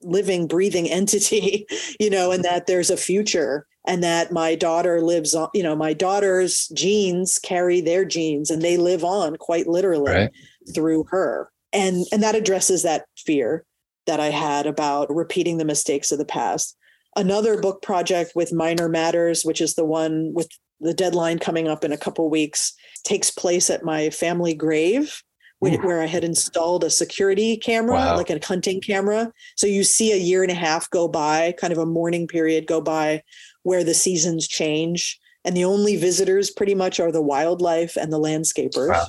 living 0.03 0.47
breathing 0.47 0.91
entity 0.91 1.67
you 1.99 2.11
know 2.11 2.31
and 2.31 2.45
that 2.45 2.67
there's 2.67 2.91
a 2.91 2.97
future 2.97 3.67
and 3.87 4.03
that 4.03 4.33
my 4.33 4.55
daughter 4.55 5.01
lives 5.01 5.35
on 5.35 5.49
you 5.55 5.63
know 5.63 5.77
my 5.77 5.93
daughter's 5.93 6.69
genes 6.69 7.39
carry 7.39 7.81
their 7.81 8.05
genes 8.05 8.51
and 8.51 8.63
they 8.63 8.77
live 8.77 9.05
on 9.05 9.37
quite 9.37 9.67
literally 9.67 10.13
right. 10.13 10.31
through 10.75 11.05
her. 11.11 11.51
And 11.73 12.05
and 12.13 12.23
that 12.23 12.35
addresses 12.35 12.83
that 12.83 13.07
fear 13.17 13.65
that 14.07 14.21
i 14.21 14.27
had 14.27 14.67
about 14.67 15.15
repeating 15.15 15.59
the 15.59 15.65
mistakes 15.65 16.13
of 16.13 16.19
the 16.19 16.25
past. 16.25 16.77
Another 17.17 17.61
book 17.61 17.81
project 17.83 18.33
with 18.35 18.53
minor 18.53 18.89
matters 18.89 19.45
which 19.45 19.61
is 19.61 19.75
the 19.75 19.85
one 19.85 20.33
with 20.35 20.49
the 20.81 20.95
deadline 20.95 21.39
coming 21.39 21.69
up 21.69 21.85
in 21.85 21.93
a 21.93 21.99
couple 21.99 22.29
weeks 22.29 22.75
takes 23.05 23.31
place 23.31 23.71
at 23.71 23.85
my 23.85 24.11
family 24.11 24.55
grave 24.55 25.23
where 25.59 26.03
I 26.03 26.07
had 26.07 26.25
installed 26.25 26.85
a 26.85 26.91
security 26.91 27.57
camera, 27.57 27.95
wow. 27.95 28.17
like 28.17 28.31
a 28.31 28.39
hunting 28.45 28.81
camera. 28.81 29.33
So 29.57 29.67
you 29.67 29.85
see 29.85 30.13
a 30.13 30.17
year 30.17 30.43
and 30.43 30.53
a 30.53 30.57
half 30.57 30.89
go 30.91 31.09
by, 31.09 31.55
kind 31.59 31.73
of 31.73 31.79
a 31.79 31.87
mourning 31.87 32.29
period 32.29 32.67
go 32.67 32.81
by, 32.81 33.23
where 33.63 33.83
the 33.83 33.95
seasons 33.95 34.47
change. 34.47 35.19
And 35.45 35.57
the 35.57 35.65
only 35.65 35.97
visitors 35.97 36.51
pretty 36.51 36.75
much 36.75 37.01
are 37.01 37.13
the 37.13 37.23
wildlife 37.23 37.97
and 37.97 38.13
the 38.13 38.19
landscapers. 38.19 38.89
Wow. 38.89 39.07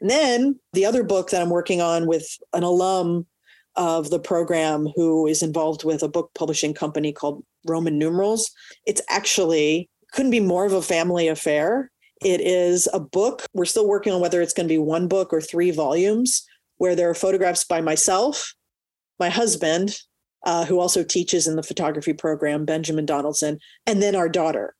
And 0.00 0.10
then 0.10 0.60
the 0.72 0.84
other 0.84 1.04
book 1.04 1.30
that 1.30 1.40
I'm 1.40 1.50
working 1.50 1.80
on 1.80 2.06
with 2.06 2.26
an 2.52 2.64
alum 2.64 3.26
of 3.76 4.10
the 4.10 4.18
program 4.18 4.88
who 4.96 5.26
is 5.26 5.42
involved 5.42 5.84
with 5.84 6.02
a 6.02 6.08
book 6.08 6.30
publishing 6.34 6.74
company 6.74 7.12
called 7.12 7.44
Roman 7.66 7.98
Numerals. 7.98 8.50
It's 8.84 9.00
actually 9.08 9.88
couldn't 10.12 10.32
be 10.32 10.40
more 10.40 10.66
of 10.66 10.72
a 10.72 10.82
family 10.82 11.28
affair. 11.28 11.91
It 12.24 12.40
is 12.40 12.88
a 12.92 13.00
book. 13.00 13.46
We're 13.52 13.64
still 13.64 13.86
working 13.86 14.12
on 14.12 14.20
whether 14.20 14.40
it's 14.40 14.52
going 14.52 14.68
to 14.68 14.72
be 14.72 14.78
one 14.78 15.08
book 15.08 15.32
or 15.32 15.40
three 15.40 15.70
volumes, 15.70 16.46
where 16.78 16.94
there 16.94 17.10
are 17.10 17.14
photographs 17.14 17.64
by 17.64 17.80
myself, 17.80 18.54
my 19.18 19.28
husband, 19.28 19.96
uh, 20.44 20.64
who 20.64 20.80
also 20.80 21.02
teaches 21.02 21.46
in 21.46 21.56
the 21.56 21.62
photography 21.62 22.12
program, 22.12 22.64
Benjamin 22.64 23.06
Donaldson, 23.06 23.58
and 23.86 24.02
then 24.02 24.16
our 24.16 24.28
daughter. 24.28 24.74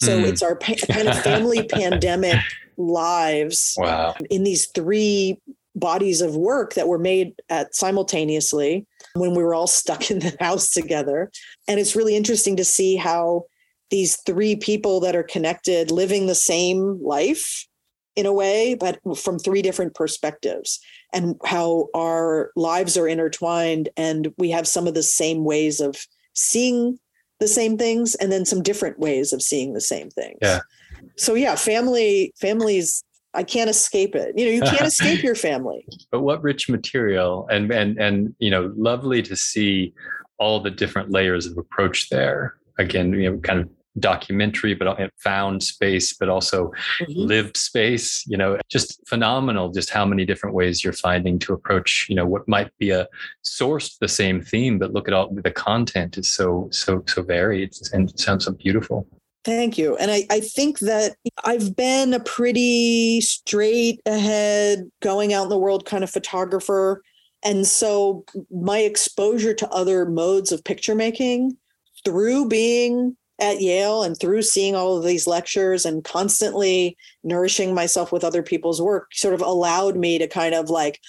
So 0.00 0.20
mm. 0.20 0.26
it's 0.26 0.42
our 0.42 0.56
pa- 0.56 0.74
kind 0.90 1.08
of 1.08 1.18
family 1.22 1.66
pandemic 1.68 2.40
lives 2.76 3.74
wow. 3.76 4.14
in 4.30 4.44
these 4.44 4.66
three 4.66 5.40
bodies 5.74 6.20
of 6.20 6.36
work 6.36 6.74
that 6.74 6.88
were 6.88 6.98
made 6.98 7.34
at 7.48 7.74
simultaneously 7.74 8.86
when 9.14 9.34
we 9.34 9.42
were 9.42 9.54
all 9.54 9.66
stuck 9.66 10.10
in 10.10 10.18
the 10.18 10.36
house 10.40 10.70
together. 10.70 11.30
And 11.68 11.80
it's 11.80 11.96
really 11.96 12.16
interesting 12.16 12.56
to 12.56 12.64
see 12.64 12.96
how 12.96 13.46
these 13.92 14.16
three 14.24 14.56
people 14.56 15.00
that 15.00 15.14
are 15.14 15.22
connected 15.22 15.90
living 15.90 16.26
the 16.26 16.34
same 16.34 16.98
life 17.04 17.68
in 18.16 18.24
a 18.24 18.32
way, 18.32 18.74
but 18.74 18.98
from 19.16 19.38
three 19.38 19.60
different 19.60 19.94
perspectives, 19.94 20.80
and 21.12 21.36
how 21.44 21.88
our 21.94 22.50
lives 22.56 22.96
are 22.96 23.06
intertwined. 23.06 23.90
And 23.96 24.32
we 24.38 24.50
have 24.50 24.66
some 24.66 24.86
of 24.86 24.94
the 24.94 25.02
same 25.02 25.44
ways 25.44 25.78
of 25.78 25.96
seeing 26.32 26.98
the 27.38 27.46
same 27.46 27.76
things, 27.76 28.14
and 28.14 28.32
then 28.32 28.46
some 28.46 28.62
different 28.62 28.98
ways 28.98 29.32
of 29.32 29.42
seeing 29.42 29.74
the 29.74 29.80
same 29.80 30.08
things. 30.10 30.38
Yeah. 30.40 30.60
So, 31.16 31.34
yeah, 31.34 31.54
family, 31.54 32.32
families, 32.40 33.04
I 33.34 33.42
can't 33.42 33.68
escape 33.68 34.14
it. 34.14 34.38
You 34.38 34.46
know, 34.46 34.52
you 34.52 34.62
can't 34.76 34.86
escape 34.86 35.22
your 35.22 35.34
family. 35.34 35.84
But 36.10 36.20
what 36.20 36.42
rich 36.42 36.70
material 36.70 37.46
and, 37.50 37.70
and, 37.70 37.98
and, 37.98 38.34
you 38.38 38.50
know, 38.50 38.72
lovely 38.74 39.20
to 39.22 39.36
see 39.36 39.92
all 40.38 40.60
the 40.60 40.70
different 40.70 41.10
layers 41.10 41.46
of 41.46 41.58
approach 41.58 42.08
there. 42.08 42.54
Again, 42.78 43.12
you 43.12 43.30
know, 43.30 43.38
kind 43.38 43.60
of 43.60 43.68
documentary, 43.98 44.74
but 44.74 45.10
found 45.18 45.62
space, 45.62 46.12
but 46.12 46.28
also 46.28 46.72
mm-hmm. 47.00 47.12
lived 47.14 47.56
space. 47.56 48.24
You 48.26 48.36
know, 48.36 48.58
just 48.70 49.00
phenomenal. 49.06 49.70
Just 49.70 49.90
how 49.90 50.04
many 50.04 50.24
different 50.24 50.54
ways 50.54 50.82
you're 50.82 50.92
finding 50.92 51.38
to 51.40 51.52
approach. 51.52 52.06
You 52.08 52.16
know, 52.16 52.26
what 52.26 52.48
might 52.48 52.70
be 52.78 52.90
a 52.90 53.08
source 53.42 53.96
the 53.98 54.08
same 54.08 54.40
theme, 54.42 54.78
but 54.78 54.92
look 54.92 55.08
at 55.08 55.14
all 55.14 55.32
the 55.32 55.50
content 55.50 56.18
is 56.18 56.28
so 56.30 56.68
so 56.70 57.02
so 57.06 57.22
varied 57.22 57.74
and 57.92 58.18
sounds 58.18 58.44
so 58.44 58.52
beautiful. 58.52 59.06
Thank 59.44 59.76
you. 59.76 59.96
And 59.96 60.10
I, 60.10 60.24
I 60.30 60.40
think 60.40 60.78
that 60.80 61.16
I've 61.44 61.74
been 61.74 62.14
a 62.14 62.20
pretty 62.20 63.20
straight 63.22 64.00
ahead, 64.06 64.88
going 65.00 65.32
out 65.32 65.44
in 65.44 65.48
the 65.48 65.58
world 65.58 65.84
kind 65.84 66.04
of 66.04 66.10
photographer. 66.10 67.02
And 67.44 67.66
so 67.66 68.24
my 68.52 68.78
exposure 68.78 69.52
to 69.54 69.68
other 69.70 70.06
modes 70.06 70.52
of 70.52 70.62
picture 70.62 70.94
making 70.94 71.56
through 72.04 72.48
being 72.48 73.16
at 73.40 73.60
Yale 73.60 74.02
and 74.02 74.18
through 74.18 74.42
seeing 74.42 74.74
all 74.74 74.96
of 74.96 75.04
these 75.04 75.26
lectures 75.26 75.84
and 75.84 76.04
constantly 76.04 76.96
nourishing 77.24 77.74
myself 77.74 78.12
with 78.12 78.24
other 78.24 78.42
people's 78.42 78.80
work 78.80 79.08
sort 79.12 79.34
of 79.34 79.40
allowed 79.40 79.96
me 79.96 80.18
to 80.18 80.28
kind 80.28 80.54
of 80.54 80.70
like 80.70 81.00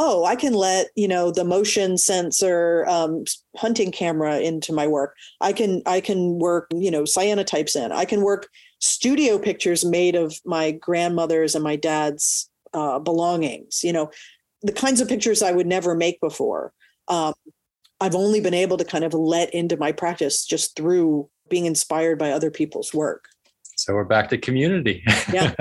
oh, 0.00 0.24
I 0.24 0.36
can 0.36 0.54
let 0.54 0.88
you 0.94 1.08
know 1.08 1.32
the 1.32 1.44
motion 1.44 1.98
sensor 1.98 2.86
um, 2.86 3.24
hunting 3.56 3.90
camera 3.90 4.38
into 4.38 4.72
my 4.72 4.86
work. 4.86 5.16
I 5.40 5.52
can 5.52 5.82
I 5.86 6.00
can 6.00 6.38
work 6.38 6.68
you 6.72 6.90
know 6.90 7.02
cyanotypes 7.02 7.74
in. 7.74 7.90
I 7.92 8.04
can 8.04 8.22
work 8.22 8.48
studio 8.80 9.38
pictures 9.38 9.84
made 9.84 10.14
of 10.14 10.34
my 10.44 10.70
grandmother's 10.70 11.56
and 11.56 11.64
my 11.64 11.74
dad's 11.74 12.48
uh, 12.72 13.00
belongings. 13.00 13.82
You 13.82 13.92
know, 13.92 14.10
the 14.62 14.72
kinds 14.72 15.00
of 15.00 15.08
pictures 15.08 15.42
I 15.42 15.52
would 15.52 15.66
never 15.66 15.94
make 15.94 16.20
before. 16.20 16.72
Um, 17.08 17.34
I've 18.00 18.14
only 18.14 18.40
been 18.40 18.54
able 18.54 18.76
to 18.76 18.84
kind 18.84 19.02
of 19.02 19.12
let 19.14 19.52
into 19.52 19.76
my 19.76 19.90
practice 19.90 20.46
just 20.46 20.76
through 20.76 21.28
being 21.48 21.66
inspired 21.66 22.18
by 22.18 22.30
other 22.30 22.50
people's 22.50 22.92
work. 22.94 23.26
So 23.76 23.94
we're 23.94 24.04
back 24.04 24.28
to 24.30 24.38
community. 24.38 25.04
Yeah. 25.32 25.54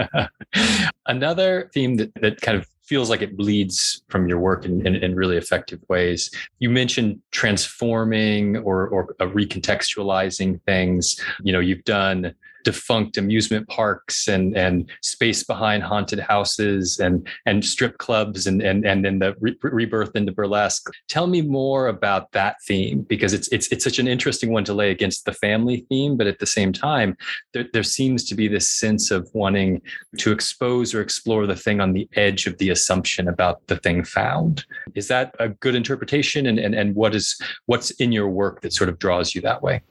Another 1.05 1.69
theme 1.73 1.97
that, 1.97 2.13
that 2.15 2.41
kind 2.41 2.57
of 2.57 2.67
feels 2.83 3.09
like 3.09 3.21
it 3.21 3.37
bleeds 3.37 4.01
from 4.07 4.27
your 4.27 4.39
work 4.39 4.65
in, 4.65 4.85
in, 4.87 4.95
in, 4.95 5.13
really 5.13 5.37
effective 5.37 5.79
ways. 5.89 6.31
You 6.59 6.69
mentioned 6.69 7.19
transforming 7.31 8.57
or, 8.57 8.87
or 8.87 9.15
uh, 9.19 9.25
recontextualizing 9.25 10.61
things. 10.63 11.19
You 11.43 11.53
know, 11.53 11.59
you've 11.59 11.83
done 11.83 12.33
defunct 12.63 13.17
amusement 13.17 13.67
parks 13.67 14.27
and 14.27 14.57
and 14.57 14.89
space 15.01 15.43
behind 15.43 15.83
haunted 15.83 16.19
houses 16.19 16.99
and 16.99 17.27
and 17.45 17.63
strip 17.63 17.97
clubs 17.97 18.47
and 18.47 18.61
and 18.61 18.85
and 18.85 19.05
then 19.05 19.19
the 19.19 19.35
re- 19.39 19.57
rebirth 19.61 20.15
into 20.15 20.31
burlesque. 20.31 20.89
Tell 21.07 21.27
me 21.27 21.41
more 21.41 21.87
about 21.87 22.31
that 22.31 22.57
theme 22.67 23.01
because 23.01 23.33
it's 23.33 23.47
it's 23.49 23.67
it's 23.67 23.83
such 23.83 23.99
an 23.99 24.07
interesting 24.07 24.51
one 24.51 24.63
to 24.65 24.73
lay 24.73 24.91
against 24.91 25.25
the 25.25 25.33
family 25.33 25.85
theme, 25.89 26.17
but 26.17 26.27
at 26.27 26.39
the 26.39 26.45
same 26.45 26.73
time, 26.73 27.17
there, 27.53 27.65
there 27.73 27.83
seems 27.83 28.23
to 28.25 28.35
be 28.35 28.47
this 28.47 28.69
sense 28.69 29.11
of 29.11 29.29
wanting 29.33 29.81
to 30.17 30.31
expose 30.31 30.93
or 30.93 31.01
explore 31.01 31.45
the 31.45 31.55
thing 31.55 31.79
on 31.79 31.93
the 31.93 32.07
edge 32.15 32.47
of 32.47 32.57
the 32.57 32.69
assumption 32.69 33.27
about 33.27 33.65
the 33.67 33.77
thing 33.77 34.03
found. 34.03 34.65
Is 34.95 35.07
that 35.07 35.35
a 35.39 35.49
good 35.49 35.75
interpretation? 35.75 36.45
And 36.45 36.59
and 36.59 36.75
and 36.75 36.95
what 36.95 37.15
is 37.15 37.39
what's 37.65 37.91
in 37.91 38.11
your 38.11 38.29
work 38.29 38.61
that 38.61 38.73
sort 38.73 38.89
of 38.89 38.99
draws 38.99 39.35
you 39.35 39.41
that 39.41 39.61
way? 39.61 39.81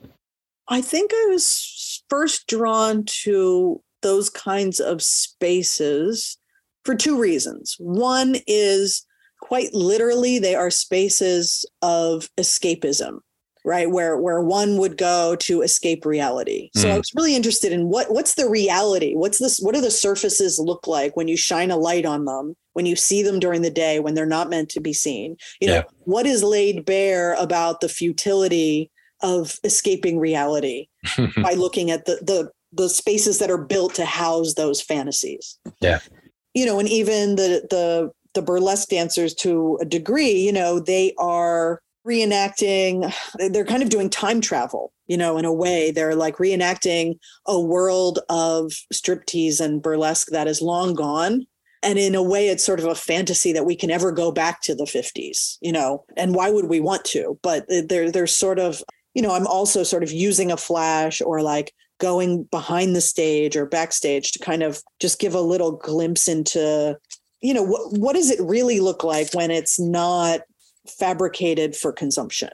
I 0.68 0.80
think 0.80 1.12
I 1.14 1.26
was 1.30 1.46
first 2.08 2.46
drawn 2.46 3.04
to 3.22 3.82
those 4.02 4.30
kinds 4.30 4.80
of 4.80 5.02
spaces 5.02 6.38
for 6.84 6.94
two 6.94 7.18
reasons. 7.18 7.76
One 7.78 8.36
is 8.46 9.04
quite 9.40 9.74
literally, 9.74 10.38
they 10.38 10.54
are 10.54 10.70
spaces 10.70 11.64
of 11.82 12.28
escapism 12.38 13.20
right 13.66 13.90
where 13.90 14.16
where 14.16 14.40
one 14.40 14.78
would 14.78 14.96
go 14.96 15.34
to 15.36 15.60
escape 15.60 16.06
reality 16.06 16.70
so 16.74 16.88
mm. 16.88 16.92
i 16.92 16.96
was 16.96 17.12
really 17.16 17.34
interested 17.34 17.72
in 17.72 17.88
what 17.88 18.10
what's 18.12 18.34
the 18.34 18.48
reality 18.48 19.14
what's 19.14 19.38
this 19.38 19.58
what 19.58 19.74
do 19.74 19.80
the 19.80 19.90
surfaces 19.90 20.58
look 20.58 20.86
like 20.86 21.16
when 21.16 21.26
you 21.26 21.36
shine 21.36 21.70
a 21.70 21.76
light 21.76 22.06
on 22.06 22.24
them 22.24 22.54
when 22.74 22.86
you 22.86 22.94
see 22.94 23.22
them 23.22 23.40
during 23.40 23.62
the 23.62 23.70
day 23.70 23.98
when 23.98 24.14
they're 24.14 24.24
not 24.24 24.48
meant 24.48 24.68
to 24.68 24.80
be 24.80 24.92
seen 24.92 25.36
you 25.60 25.68
yeah. 25.68 25.80
know 25.80 25.84
what 26.04 26.26
is 26.26 26.44
laid 26.44 26.84
bare 26.84 27.34
about 27.34 27.80
the 27.80 27.88
futility 27.88 28.90
of 29.22 29.58
escaping 29.64 30.18
reality 30.18 30.88
by 31.42 31.52
looking 31.52 31.90
at 31.90 32.04
the 32.06 32.16
the 32.22 32.50
the 32.72 32.88
spaces 32.88 33.38
that 33.38 33.50
are 33.50 33.58
built 33.58 33.94
to 33.94 34.04
house 34.04 34.54
those 34.54 34.80
fantasies. 34.80 35.58
Yeah. 35.80 36.00
You 36.54 36.66
know, 36.66 36.78
and 36.78 36.88
even 36.88 37.36
the 37.36 37.66
the 37.70 38.10
the 38.34 38.42
burlesque 38.42 38.88
dancers 38.88 39.34
to 39.34 39.78
a 39.80 39.84
degree, 39.84 40.32
you 40.32 40.52
know, 40.52 40.78
they 40.78 41.14
are 41.18 41.80
reenacting 42.06 43.12
they're 43.50 43.64
kind 43.64 43.82
of 43.82 43.88
doing 43.88 44.08
time 44.08 44.40
travel 44.40 44.92
you 45.08 45.16
know 45.16 45.36
in 45.36 45.44
a 45.44 45.52
way 45.52 45.90
they're 45.90 46.14
like 46.14 46.36
reenacting 46.36 47.18
a 47.46 47.60
world 47.60 48.20
of 48.28 48.72
striptease 48.94 49.60
and 49.60 49.82
burlesque 49.82 50.28
that 50.30 50.46
is 50.46 50.62
long 50.62 50.94
gone 50.94 51.44
and 51.82 51.98
in 51.98 52.14
a 52.14 52.22
way 52.22 52.48
it's 52.48 52.64
sort 52.64 52.78
of 52.78 52.86
a 52.86 52.94
fantasy 52.94 53.52
that 53.52 53.66
we 53.66 53.74
can 53.74 53.90
ever 53.90 54.12
go 54.12 54.30
back 54.30 54.62
to 54.62 54.72
the 54.72 54.84
50s 54.84 55.58
you 55.60 55.72
know 55.72 56.04
and 56.16 56.36
why 56.36 56.48
would 56.48 56.66
we 56.66 56.78
want 56.78 57.04
to 57.04 57.36
but 57.42 57.64
uh, 57.72 57.82
they're 57.88 58.10
they're 58.12 58.28
sort 58.28 58.60
of 58.60 58.84
you 59.16 59.22
know, 59.22 59.32
I'm 59.32 59.46
also 59.46 59.82
sort 59.82 60.02
of 60.02 60.12
using 60.12 60.52
a 60.52 60.58
flash 60.58 61.22
or 61.22 61.40
like 61.40 61.72
going 61.98 62.42
behind 62.44 62.94
the 62.94 63.00
stage 63.00 63.56
or 63.56 63.64
backstage 63.64 64.32
to 64.32 64.38
kind 64.38 64.62
of 64.62 64.82
just 65.00 65.18
give 65.18 65.34
a 65.34 65.40
little 65.40 65.72
glimpse 65.72 66.28
into, 66.28 66.98
you 67.40 67.54
know, 67.54 67.62
what 67.62 67.98
what 67.98 68.12
does 68.12 68.30
it 68.30 68.38
really 68.42 68.78
look 68.78 69.02
like 69.02 69.32
when 69.32 69.50
it's 69.50 69.80
not 69.80 70.42
fabricated 70.86 71.74
for 71.74 71.92
consumption? 71.92 72.50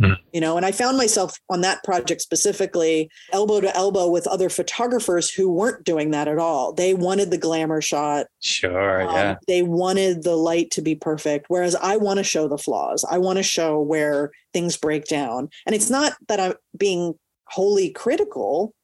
Mm. 0.00 0.16
You 0.32 0.40
know, 0.40 0.56
and 0.56 0.66
I 0.66 0.72
found 0.72 0.96
myself 0.96 1.38
on 1.48 1.60
that 1.60 1.84
project 1.84 2.20
specifically 2.20 3.08
elbow 3.32 3.60
to 3.60 3.74
elbow 3.76 4.08
with 4.08 4.26
other 4.26 4.48
photographers 4.48 5.30
who 5.30 5.50
weren't 5.52 5.84
doing 5.84 6.10
that 6.10 6.26
at 6.26 6.38
all. 6.38 6.72
They 6.72 6.94
wanted 6.94 7.30
the 7.30 7.38
glamour 7.38 7.80
shot. 7.80 8.26
Sure. 8.40 9.02
Um, 9.02 9.14
yeah. 9.14 9.36
They 9.46 9.62
wanted 9.62 10.24
the 10.24 10.34
light 10.36 10.72
to 10.72 10.82
be 10.82 10.96
perfect. 10.96 11.46
Whereas 11.48 11.76
I 11.76 11.96
want 11.96 12.18
to 12.18 12.24
show 12.24 12.48
the 12.48 12.58
flaws. 12.58 13.04
I 13.08 13.18
want 13.18 13.36
to 13.36 13.44
show 13.44 13.80
where 13.80 14.32
things 14.52 14.76
break 14.76 15.04
down. 15.04 15.48
And 15.64 15.76
it's 15.76 15.90
not 15.90 16.14
that 16.26 16.40
I'm 16.40 16.54
being 16.76 17.14
wholly 17.46 17.90
critical. 17.90 18.74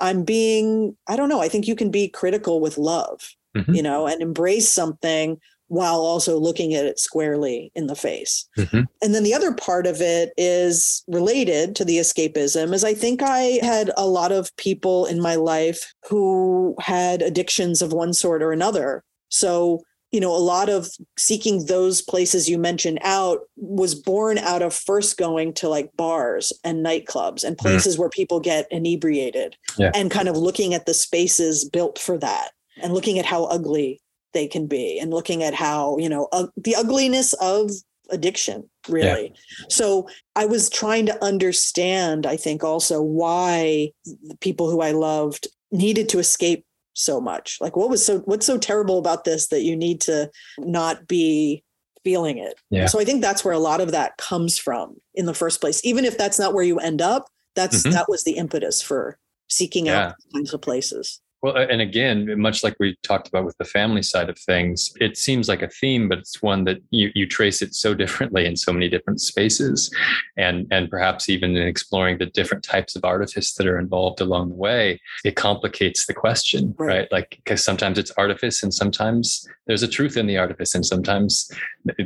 I'm 0.00 0.24
being, 0.24 0.96
I 1.06 1.16
don't 1.16 1.28
know, 1.28 1.40
I 1.40 1.48
think 1.48 1.66
you 1.66 1.74
can 1.74 1.90
be 1.90 2.08
critical 2.08 2.60
with 2.60 2.78
love, 2.78 3.34
mm-hmm. 3.56 3.74
you 3.74 3.82
know, 3.82 4.06
and 4.06 4.22
embrace 4.22 4.68
something 4.68 5.38
while 5.68 6.00
also 6.00 6.38
looking 6.38 6.74
at 6.74 6.84
it 6.84 6.98
squarely 6.98 7.72
in 7.74 7.86
the 7.86 7.96
face. 7.96 8.48
Mm-hmm. 8.56 8.82
And 9.02 9.14
then 9.14 9.24
the 9.24 9.34
other 9.34 9.52
part 9.52 9.86
of 9.86 10.00
it 10.00 10.32
is 10.36 11.02
related 11.08 11.74
to 11.76 11.84
the 11.84 11.98
escapism 11.98 12.72
is 12.72 12.84
I 12.84 12.94
think 12.94 13.22
I 13.22 13.58
had 13.62 13.90
a 13.96 14.06
lot 14.06 14.32
of 14.32 14.54
people 14.56 15.06
in 15.06 15.20
my 15.20 15.34
life 15.34 15.94
who 16.08 16.76
had 16.80 17.22
addictions 17.22 17.82
of 17.82 17.92
one 17.92 18.12
sort 18.12 18.42
or 18.42 18.52
another. 18.52 19.02
So, 19.28 19.82
you 20.12 20.20
know, 20.20 20.34
a 20.34 20.38
lot 20.38 20.68
of 20.68 20.88
seeking 21.18 21.66
those 21.66 22.00
places 22.00 22.48
you 22.48 22.58
mentioned 22.58 23.00
out 23.02 23.40
was 23.56 23.94
born 23.94 24.38
out 24.38 24.62
of 24.62 24.72
first 24.72 25.18
going 25.18 25.52
to 25.54 25.68
like 25.68 25.90
bars 25.96 26.52
and 26.62 26.84
nightclubs 26.86 27.42
and 27.42 27.56
mm-hmm. 27.56 27.66
places 27.66 27.96
mm. 27.96 28.00
where 28.00 28.08
people 28.08 28.38
get 28.38 28.68
inebriated 28.70 29.56
yeah. 29.78 29.90
and 29.94 30.12
kind 30.12 30.28
of 30.28 30.36
looking 30.36 30.74
at 30.74 30.86
the 30.86 30.94
spaces 30.94 31.68
built 31.68 31.98
for 31.98 32.16
that 32.18 32.50
and 32.80 32.94
looking 32.94 33.18
at 33.18 33.26
how 33.26 33.44
ugly 33.44 34.00
they 34.36 34.46
can 34.46 34.66
be 34.66 34.98
and 34.98 35.10
looking 35.10 35.42
at 35.42 35.54
how 35.54 35.96
you 35.96 36.10
know 36.10 36.28
uh, 36.30 36.46
the 36.58 36.76
ugliness 36.76 37.32
of 37.34 37.70
addiction 38.10 38.68
really 38.86 39.32
yeah. 39.32 39.66
so 39.70 40.06
i 40.36 40.44
was 40.44 40.68
trying 40.68 41.06
to 41.06 41.24
understand 41.24 42.26
i 42.26 42.36
think 42.36 42.62
also 42.62 43.00
why 43.00 43.90
the 44.04 44.36
people 44.40 44.70
who 44.70 44.82
i 44.82 44.92
loved 44.92 45.48
needed 45.72 46.06
to 46.06 46.18
escape 46.18 46.66
so 46.92 47.18
much 47.18 47.56
like 47.62 47.76
what 47.76 47.88
was 47.88 48.04
so 48.04 48.18
what's 48.20 48.46
so 48.46 48.58
terrible 48.58 48.98
about 48.98 49.24
this 49.24 49.48
that 49.48 49.62
you 49.62 49.74
need 49.74 50.02
to 50.02 50.30
not 50.58 51.08
be 51.08 51.64
feeling 52.04 52.36
it 52.36 52.60
yeah. 52.70 52.86
so 52.86 53.00
i 53.00 53.04
think 53.04 53.22
that's 53.22 53.44
where 53.44 53.54
a 53.54 53.58
lot 53.58 53.80
of 53.80 53.90
that 53.90 54.16
comes 54.18 54.58
from 54.58 54.94
in 55.14 55.24
the 55.24 55.34
first 55.34 55.62
place 55.62 55.80
even 55.82 56.04
if 56.04 56.16
that's 56.18 56.38
not 56.38 56.52
where 56.52 56.62
you 56.62 56.78
end 56.78 57.00
up 57.00 57.26
that's 57.54 57.82
mm-hmm. 57.82 57.92
that 57.92 58.08
was 58.08 58.22
the 58.22 58.36
impetus 58.36 58.82
for 58.82 59.18
seeking 59.48 59.86
yeah. 59.86 60.08
out 60.08 60.14
kinds 60.34 60.52
of 60.52 60.60
places 60.60 61.20
well, 61.42 61.56
and 61.56 61.80
again, 61.80 62.40
much 62.40 62.64
like 62.64 62.76
we 62.80 62.96
talked 63.02 63.28
about 63.28 63.44
with 63.44 63.56
the 63.58 63.64
family 63.64 64.02
side 64.02 64.30
of 64.30 64.38
things, 64.38 64.92
it 65.00 65.16
seems 65.16 65.48
like 65.48 65.62
a 65.62 65.68
theme, 65.68 66.08
but 66.08 66.18
it's 66.18 66.42
one 66.42 66.64
that 66.64 66.78
you, 66.90 67.10
you 67.14 67.26
trace 67.26 67.62
it 67.62 67.74
so 67.74 67.94
differently 68.02 68.46
in 68.46 68.56
so 68.56 68.72
many 68.72 68.88
different 68.88 69.20
spaces. 69.20 69.94
And, 70.36 70.66
and 70.70 70.90
perhaps 70.90 71.28
even 71.28 71.56
in 71.56 71.66
exploring 71.66 72.18
the 72.18 72.26
different 72.26 72.64
types 72.64 72.96
of 72.96 73.04
artifice 73.04 73.54
that 73.54 73.66
are 73.66 73.78
involved 73.78 74.20
along 74.20 74.48
the 74.48 74.54
way, 74.54 75.00
it 75.24 75.36
complicates 75.36 76.06
the 76.06 76.14
question, 76.14 76.74
right? 76.78 76.86
right? 76.88 77.12
Like, 77.12 77.38
because 77.44 77.64
sometimes 77.64 77.98
it's 77.98 78.10
artifice 78.12 78.62
and 78.62 78.72
sometimes 78.72 79.46
there's 79.66 79.82
a 79.82 79.88
truth 79.88 80.16
in 80.16 80.26
the 80.26 80.38
artifice 80.38 80.74
and 80.74 80.86
sometimes 80.86 81.50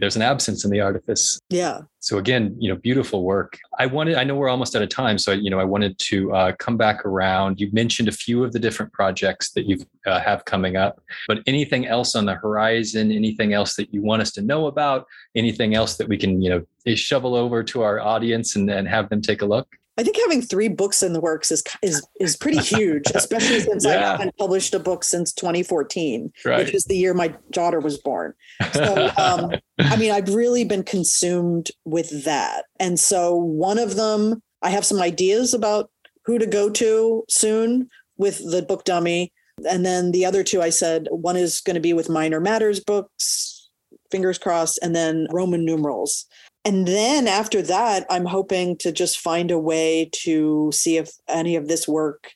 there's 0.01 0.17
an 0.17 0.23
absence 0.23 0.65
in 0.65 0.71
the 0.71 0.81
artifice. 0.81 1.39
Yeah. 1.51 1.83
So 2.01 2.17
again, 2.17 2.57
you 2.59 2.71
know, 2.71 2.77
beautiful 2.77 3.25
work. 3.25 3.59
I 3.79 3.85
wanted, 3.85 4.17
I 4.17 4.25
know 4.25 4.35
we're 4.35 4.49
almost 4.49 4.75
out 4.75 4.81
of 4.81 4.89
time. 4.89 5.19
So, 5.19 5.33
you 5.33 5.51
know, 5.51 5.61
I 5.61 5.65
wanted 5.65 5.99
to 5.99 6.33
uh, 6.33 6.53
come 6.59 6.79
back 6.79 7.05
around. 7.05 7.61
You 7.61 7.69
mentioned 7.73 8.09
a 8.09 8.13
few 8.13 8.43
of 8.43 8.53
the 8.53 8.59
different 8.59 8.91
projects 8.93 9.53
that 9.53 9.67
you 9.67 9.79
uh, 10.07 10.19
have 10.19 10.47
coming 10.47 10.77
up, 10.77 11.03
but 11.29 11.43
anything 11.47 11.87
else 11.87 12.15
on 12.15 12.25
the 12.25 12.35
horizon, 12.35 13.13
anything 13.13 13.53
else 13.53 13.77
that 13.77 13.93
you 13.93 14.01
want 14.01 14.23
us 14.23 14.33
to 14.33 14.43
know 14.43 14.67
about, 14.67 15.07
anything 15.35 15.75
else 15.75 15.99
that 15.99 16.09
we 16.09 16.17
can, 16.17 16.41
you 16.41 16.51
know, 16.51 16.95
shovel 16.97 17.35
over 17.35 17.63
to 17.63 17.83
our 17.83 18.01
audience 18.01 18.57
and, 18.57 18.71
and 18.71 18.89
have 18.89 19.11
them 19.11 19.21
take 19.21 19.43
a 19.43 19.47
look? 19.47 19.69
I 19.99 20.03
think 20.03 20.17
having 20.17 20.41
three 20.41 20.69
books 20.69 21.03
in 21.03 21.13
the 21.13 21.21
works 21.21 21.51
is 21.51 21.63
is 21.83 22.07
is 22.21 22.37
pretty 22.37 22.59
huge, 22.63 23.05
especially 23.15 23.61
since 23.61 23.85
yeah. 23.85 23.91
I 23.91 23.95
haven't 24.13 24.37
published 24.39 24.75
a 24.75 24.79
book 24.79 25.05
since 25.05 25.33
2014, 25.33 26.33
right. 26.45 26.59
which 26.59 26.75
is 26.75 26.85
the 26.85 26.97
year 26.97 27.13
my 27.15 27.35
daughter 27.51 27.81
was 27.81 27.99
born. 27.99 28.35
So, 28.73 29.11
um, 29.19 29.53
I 29.79 29.97
mean, 29.97 30.13
I've 30.13 30.35
really 30.35 30.65
been 30.65 30.85
consumed 30.85 31.71
with 31.85 32.25
that, 32.25 32.65
and 32.79 32.99
so 32.99 33.35
one 33.35 33.79
of 33.79 33.97
them, 33.97 34.43
I 34.63 34.71
have 34.71 34.85
some 34.85 35.01
ideas 35.01 35.55
about 35.55 35.91
who 36.25 36.39
to 36.39 36.47
go 36.47 36.71
to 36.71 37.25
soon 37.29 37.89
with 38.17 38.51
the 38.51 38.63
book 38.63 38.85
dummy, 38.85 39.33
and 39.69 39.85
then 39.85 40.13
the 40.13 40.25
other 40.25 40.43
two, 40.43 40.63
I 40.63 40.71
said 40.71 41.09
one 41.11 41.37
is 41.37 41.61
going 41.61 41.75
to 41.75 41.81
be 41.81 41.93
with 41.93 42.09
Minor 42.09 42.41
Matters 42.41 42.81
books, 42.81 43.69
fingers 44.11 44.39
crossed, 44.39 44.79
and 44.83 44.95
then 44.95 45.27
Roman 45.31 45.65
numerals 45.65 46.27
and 46.65 46.87
then 46.87 47.27
after 47.27 47.63
that, 47.63 48.07
I'm 48.11 48.27
hoping 48.27 48.77
to 48.79 48.93
just 48.93 49.19
find 49.19 49.51
a 49.51 49.59
way 49.59 50.11
to 50.23 50.71
see 50.73 50.99
if 50.99 51.11
any 51.29 51.57
of 51.57 51.69
this 51.69 51.89
work 51.89 52.33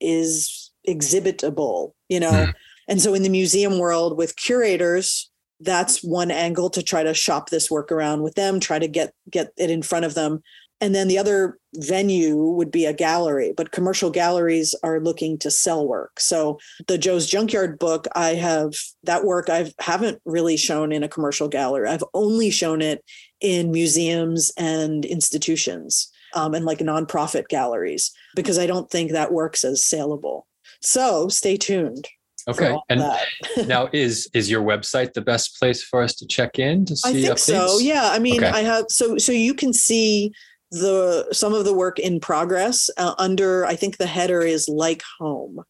is 0.00 0.70
exhibitable, 0.88 1.92
you 2.08 2.20
know. 2.20 2.30
Mm. 2.30 2.54
And 2.88 3.02
so 3.02 3.14
in 3.14 3.22
the 3.22 3.28
museum 3.28 3.78
world 3.78 4.16
with 4.16 4.36
curators, 4.36 5.30
that's 5.60 6.02
one 6.02 6.30
angle 6.30 6.70
to 6.70 6.82
try 6.82 7.02
to 7.02 7.14
shop 7.14 7.50
this 7.50 7.70
work 7.70 7.90
around 7.90 8.22
with 8.22 8.34
them, 8.34 8.60
try 8.60 8.78
to 8.78 8.88
get 8.88 9.12
get 9.30 9.52
it 9.56 9.70
in 9.70 9.82
front 9.82 10.04
of 10.04 10.14
them. 10.14 10.42
And 10.80 10.94
then 10.94 11.08
the 11.08 11.16
other 11.16 11.58
venue 11.74 12.36
would 12.36 12.70
be 12.70 12.84
a 12.84 12.92
gallery, 12.92 13.54
but 13.56 13.72
commercial 13.72 14.10
galleries 14.10 14.74
are 14.82 15.00
looking 15.00 15.38
to 15.38 15.50
sell 15.50 15.88
work. 15.88 16.20
So 16.20 16.58
the 16.86 16.98
Joe's 16.98 17.26
Junkyard 17.26 17.78
book, 17.78 18.06
I 18.14 18.34
have 18.34 18.74
that 19.04 19.24
work 19.24 19.48
I 19.48 19.72
haven't 19.80 20.20
really 20.26 20.58
shown 20.58 20.92
in 20.92 21.02
a 21.02 21.08
commercial 21.08 21.48
gallery. 21.48 21.88
I've 21.88 22.04
only 22.12 22.50
shown 22.50 22.82
it 22.82 23.02
in 23.40 23.70
museums 23.70 24.52
and 24.56 25.04
institutions 25.04 26.10
um, 26.34 26.54
and 26.54 26.64
like 26.64 26.78
nonprofit 26.78 27.48
galleries 27.48 28.12
because 28.34 28.58
I 28.58 28.66
don't 28.66 28.90
think 28.90 29.12
that 29.12 29.32
works 29.32 29.64
as 29.64 29.84
saleable. 29.84 30.46
So 30.80 31.28
stay 31.28 31.56
tuned. 31.56 32.08
Okay. 32.48 32.76
And 32.88 33.02
now 33.66 33.88
is 33.92 34.28
is 34.32 34.48
your 34.50 34.62
website 34.62 35.14
the 35.14 35.20
best 35.20 35.58
place 35.58 35.82
for 35.82 36.02
us 36.02 36.14
to 36.16 36.26
check 36.26 36.58
in 36.58 36.84
to 36.84 36.96
see 36.96 37.08
I 37.08 37.12
think 37.12 37.26
updates? 37.26 37.38
so. 37.40 37.78
Yeah. 37.78 38.10
I 38.12 38.18
mean, 38.18 38.42
Okay. 38.44 38.52
I 38.52 38.60
have 38.60 38.86
so 38.88 39.18
so 39.18 39.32
you 39.32 39.54
can 39.54 39.72
see 39.72 40.32
the 40.70 41.26
some 41.32 41.54
of 41.54 41.64
the 41.64 41.74
work 41.74 41.98
in 41.98 42.20
progress 42.20 42.90
uh, 42.98 43.14
under 43.18 43.64
I 43.66 43.74
think 43.76 43.96
the 43.96 44.06
header 44.06 44.42
is 44.42 44.68
like 44.68 45.02
home. 45.18 45.62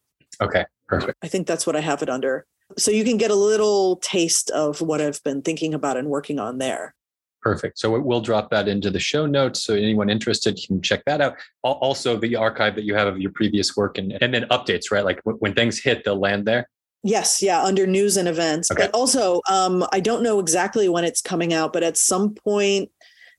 Okay. 0.43 0.65
Perfect. 0.89 1.19
I 1.23 1.29
think 1.29 1.47
that's 1.47 1.67
what 1.67 1.77
I 1.77 1.81
have 1.81 2.03
it 2.03 2.11
under. 2.11 2.47
So 2.77 2.91
you 2.91 3.05
can 3.05 3.17
get 3.17 3.31
a 3.31 3.37
little 3.37 3.97
taste 3.97 4.51
of 4.51 4.81
what 4.81 5.01
I've 5.01 5.23
been 5.23 5.41
thinking 5.43 5.73
about 5.73 5.97
and 5.97 6.09
working 6.09 6.39
on 6.39 6.59
there. 6.59 6.95
Perfect. 7.47 7.79
So 7.79 7.97
we'll 8.01 8.21
drop 8.21 8.51
that 8.51 8.67
into 8.67 8.91
the 8.91 8.99
show 8.99 9.25
notes. 9.25 9.63
So 9.63 9.75
anyone 9.75 10.11
interested 10.11 10.59
can 10.67 10.83
check 10.83 11.05
that 11.07 11.21
out. 11.21 11.37
Also, 11.63 12.17
the 12.17 12.35
archive 12.35 12.75
that 12.75 12.83
you 12.83 12.93
have 12.97 13.07
of 13.07 13.21
your 13.21 13.31
previous 13.31 13.77
work 13.77 13.99
and, 13.99 14.19
and 14.21 14.35
then 14.35 14.47
updates, 14.51 14.91
right? 14.91 15.05
Like 15.05 15.21
when, 15.23 15.55
things 15.55 15.81
hit, 15.81 16.03
they'll 16.05 16.19
land 16.19 16.45
there. 16.45 16.69
Yes, 17.05 17.41
yeah, 17.41 17.63
under 17.63 17.87
news 17.87 18.17
and 18.17 18.27
events. 18.27 18.73
Okay. 18.73 18.83
But 18.83 18.91
also, 18.95 19.43
um, 19.49 19.87
I 19.93 20.01
don't 20.01 20.25
know 20.25 20.41
exactly 20.41 20.89
when 20.89 21.05
it's 21.05 21.23
coming 21.23 21.53
out, 21.55 21.73
but 21.73 21.85
at 21.85 21.97
some 21.97 22.35
point 22.35 22.91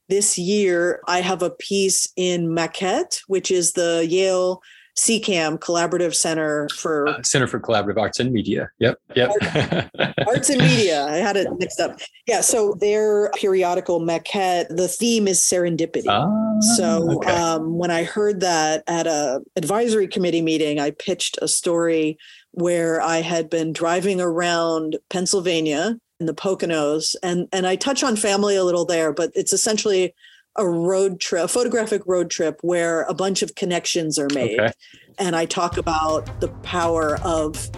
this 0.08 0.38
year, 0.38 1.02
I 1.06 1.20
have 1.20 1.42
a 1.42 1.50
piece 1.50 2.10
in 2.16 2.46
Maquette, 2.48 3.20
which 3.26 3.50
is 3.50 3.74
the 3.74 4.06
Yale 4.08 4.62
CCAM 4.98 5.58
Collaborative 5.60 6.12
Center 6.14 6.68
for 6.74 7.06
Uh, 7.08 7.22
Center 7.22 7.46
for 7.46 7.60
Collaborative 7.60 7.98
Arts 7.98 8.18
and 8.18 8.32
Media. 8.32 8.68
Yep. 8.80 8.98
Yep. 9.14 9.30
Arts 10.26 10.50
and 10.50 10.60
Media. 10.60 11.06
I 11.06 11.18
had 11.18 11.36
it 11.36 11.46
mixed 11.58 11.78
up. 11.78 12.00
Yeah, 12.26 12.40
so 12.40 12.74
their 12.80 13.30
periodical 13.36 14.00
Maquette, 14.00 14.66
the 14.68 14.88
theme 14.88 15.28
is 15.28 15.38
serendipity. 15.38 16.06
Ah, 16.08 16.28
So 16.76 17.18
okay. 17.18 17.30
um, 17.30 17.78
when 17.78 17.92
I 17.92 18.02
heard 18.02 18.40
that 18.40 18.82
at 18.88 19.06
a 19.06 19.40
advisory 19.54 20.08
committee 20.08 20.42
meeting, 20.42 20.80
I 20.80 20.90
pitched 20.90 21.38
a 21.40 21.46
story 21.46 22.18
where 22.50 23.00
I 23.00 23.18
had 23.20 23.48
been 23.48 23.72
driving 23.72 24.20
around 24.20 24.96
Pennsylvania 25.10 25.96
in 26.18 26.26
the 26.26 26.34
Poconos, 26.34 27.14
and 27.22 27.46
and 27.52 27.68
I 27.68 27.76
touch 27.76 28.02
on 28.02 28.16
family 28.16 28.56
a 28.56 28.64
little 28.64 28.84
there, 28.84 29.12
but 29.12 29.30
it's 29.36 29.52
essentially 29.52 30.12
a 30.58 30.68
road 30.68 31.20
trip, 31.20 31.44
a 31.44 31.48
photographic 31.48 32.02
road 32.06 32.30
trip 32.30 32.58
where 32.62 33.02
a 33.02 33.14
bunch 33.14 33.42
of 33.42 33.54
connections 33.54 34.18
are 34.18 34.28
made, 34.34 34.58
Okay. 34.60 34.72
and 35.18 35.34
I 35.36 35.46
talk 35.46 35.76
about 35.78 36.40
the 36.40 36.48
power 36.62 37.18
of 37.22 37.70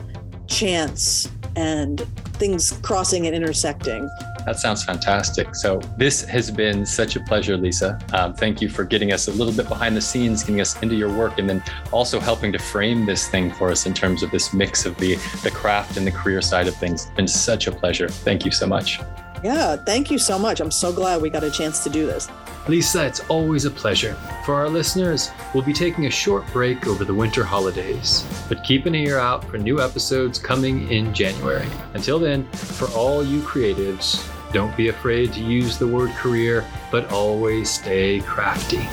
chance 0.47 1.29
and 1.57 2.01
things 2.35 2.73
crossing 2.83 3.27
and 3.27 3.35
intersecting. 3.37 4.09
That 4.47 4.59
sounds 4.59 4.83
fantastic. 4.85 5.55
So, 5.55 5.81
this 5.99 6.23
has 6.25 6.51
been 6.51 6.87
such 6.87 7.17
a 7.17 7.21
pleasure, 7.21 7.57
Lisa. 7.57 7.99
Um, 8.13 8.35
thank 8.35 8.63
you 8.63 8.69
for 8.71 8.85
getting 8.85 9.13
us 9.13 9.29
a 9.29 9.33
little 9.33 9.53
bit 9.53 9.69
behind 9.69 9.95
the 9.97 10.01
scenes, 10.01 10.43
getting 10.43 10.61
us 10.61 10.81
into 10.83 10.95
your 10.95 11.13
work, 11.13 11.39
and 11.39 11.49
then 11.51 11.63
also 11.93 12.19
helping 12.19 12.51
to 12.53 12.59
frame 12.59 13.05
this 13.05 13.29
thing 13.29 13.51
for 13.53 13.71
us 13.71 13.85
in 13.85 13.93
terms 13.93 14.23
of 14.23 14.31
this 14.31 14.55
mix 14.55 14.87
of 14.87 14.97
the, 14.97 15.17
the 15.43 15.51
craft 15.51 15.97
and 15.99 16.07
the 16.07 16.13
career 16.13 16.41
side 16.41 16.67
of 16.69 16.75
things. 16.77 17.03
It's 17.05 17.15
been 17.17 17.29
such 17.29 17.67
a 17.67 17.73
pleasure. 17.73 18.09
Thank 18.09 18.45
you 18.47 18.51
so 18.51 18.67
much. 18.67 19.01
Yeah, 19.43 19.77
thank 19.77 20.11
you 20.11 20.19
so 20.19 20.39
much. 20.39 20.61
I'm 20.61 20.71
so 20.71 20.93
glad 20.93 21.21
we 21.23 21.31
got 21.31 21.45
a 21.45 21.51
chance 21.51 21.83
to 21.85 21.91
do 21.91 22.07
this. 22.07 22.29
Lisa, 22.69 23.07
it's 23.07 23.21
always 23.29 23.65
a 23.65 23.71
pleasure. 23.71 24.15
For 24.45 24.55
our 24.55 24.69
listeners, 24.69 25.31
we'll 25.53 25.65
be 25.65 25.73
taking 25.73 26.07
a 26.07 26.11
short 26.11 26.45
break 26.53 26.87
over 26.87 27.05
the 27.05 27.15
winter 27.15 27.43
holidays, 27.43 28.25
but 28.49 28.63
keep 28.63 28.87
an 28.87 28.95
ear 28.95 29.19
out 29.19 29.45
for 29.45 29.59
new 29.59 29.81
episodes 29.81 30.39
coming 30.39 30.89
in 30.91 31.15
January. 31.15 31.67
Until 31.95 32.19
then, 32.19 32.45
for 32.53 32.89
all 32.89 33.25
you 33.25 33.41
creatives, 33.41 34.27
don't 34.53 34.77
be 34.77 34.89
afraid 34.89 35.33
to 35.33 35.41
use 35.41 35.79
the 35.79 35.87
word 35.87 36.11
career, 36.11 36.65
but 36.91 37.11
always 37.11 37.71
stay 37.71 38.21
crafty. 38.21 38.87